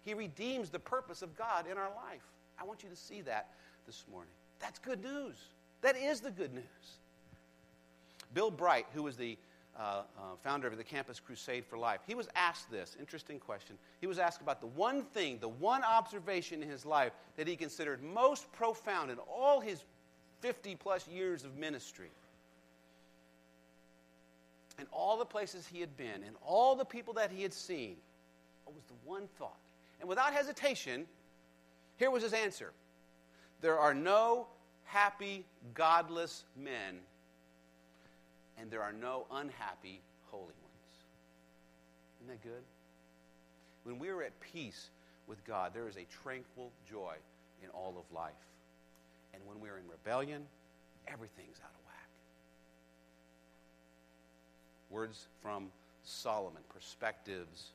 [0.03, 2.21] He redeems the purpose of God in our life.
[2.59, 3.49] I want you to see that
[3.87, 4.31] this morning.
[4.59, 5.35] That's good news.
[5.81, 6.63] That is the good news.
[8.33, 9.37] Bill Bright, who was the
[9.77, 10.03] uh, uh,
[10.43, 13.77] founder of the Campus Crusade for Life, he was asked this interesting question.
[13.99, 17.55] He was asked about the one thing, the one observation in his life that he
[17.55, 19.83] considered most profound in all his
[20.41, 22.09] 50 plus years of ministry.
[24.77, 27.95] And all the places he had been, and all the people that he had seen,
[28.65, 29.57] what was the one thought?
[29.99, 31.05] And without hesitation,
[31.97, 32.71] here was his answer
[33.61, 34.47] There are no
[34.83, 36.99] happy, godless men
[38.57, 40.53] and there are no unhappy holy ones.
[42.21, 42.63] Isn't that good?
[43.83, 44.89] When we are at peace
[45.27, 47.15] with God, there is a tranquil joy
[47.63, 48.33] in all of life.
[49.33, 50.43] And when we're in rebellion,
[51.07, 51.84] everything's out of
[54.89, 55.67] Words from
[56.03, 57.71] Solomon, perspectives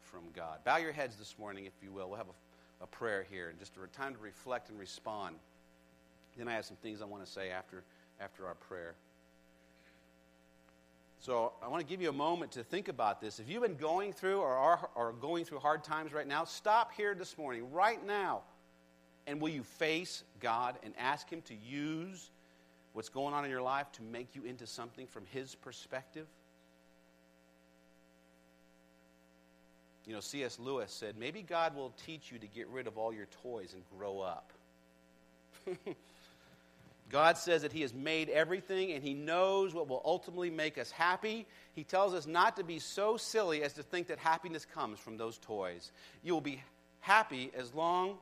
[0.00, 0.58] from God.
[0.64, 2.08] Bow your heads this morning, if you will.
[2.08, 5.36] We'll have a, a prayer here and just a time to reflect and respond.
[6.36, 7.82] Then I have some things I want to say after,
[8.20, 8.94] after our prayer.
[11.18, 13.38] So I want to give you a moment to think about this.
[13.38, 16.92] If you've been going through or are, are going through hard times right now, stop
[16.96, 18.42] here this morning, right now,
[19.28, 22.30] and will you face God and ask Him to use
[22.92, 26.26] what's going on in your life to make you into something from His perspective?
[30.06, 30.58] You know, C.S.
[30.58, 33.82] Lewis said, maybe God will teach you to get rid of all your toys and
[33.96, 34.52] grow up.
[37.10, 40.90] God says that He has made everything and He knows what will ultimately make us
[40.90, 41.46] happy.
[41.74, 45.18] He tells us not to be so silly as to think that happiness comes from
[45.18, 45.92] those toys.
[46.24, 46.62] You will be
[47.00, 48.16] happy as long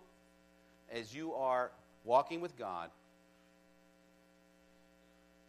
[0.93, 1.71] as you are
[2.05, 2.91] walking with God,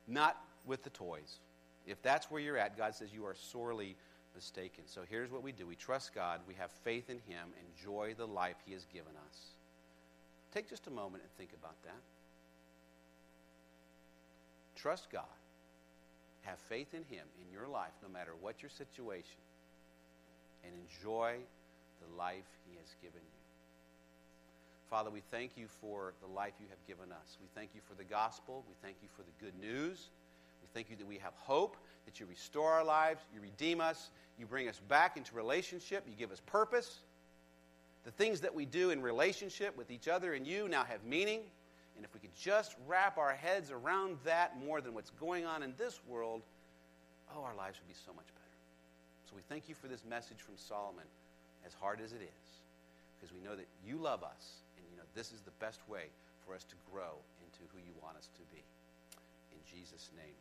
[0.08, 1.40] not with the toys.
[1.88, 3.96] If that's where you're at, God says you are sorely
[4.36, 4.84] mistaken.
[4.86, 8.28] So here's what we do we trust God, we have faith in Him, enjoy the
[8.28, 9.38] life He has given us.
[10.54, 12.02] Take just a moment and think about that.
[14.76, 15.24] Trust God.
[16.42, 19.40] Have faith in Him in your life, no matter what your situation,
[20.64, 21.38] and enjoy
[22.02, 23.42] the life he has given you.
[24.90, 27.38] Father, we thank you for the life you have given us.
[27.40, 28.66] We thank you for the gospel.
[28.68, 30.10] We thank you for the good news.
[30.62, 34.10] We thank you that we have hope, that you restore our lives, you redeem us,
[34.38, 37.00] you bring us back into relationship, you give us purpose.
[38.04, 41.42] The things that we do in relationship with each other and you now have meaning.
[41.96, 45.62] And if we could just wrap our heads around that more than what's going on
[45.62, 46.42] in this world,
[47.36, 48.42] oh, our lives would be so much better.
[49.30, 51.06] So we thank you for this message from Solomon,
[51.66, 52.48] as hard as it is,
[53.16, 56.10] because we know that you love us, and you know this is the best way
[56.46, 58.64] for us to grow into who you want us to be.
[59.54, 60.36] In Jesus' name.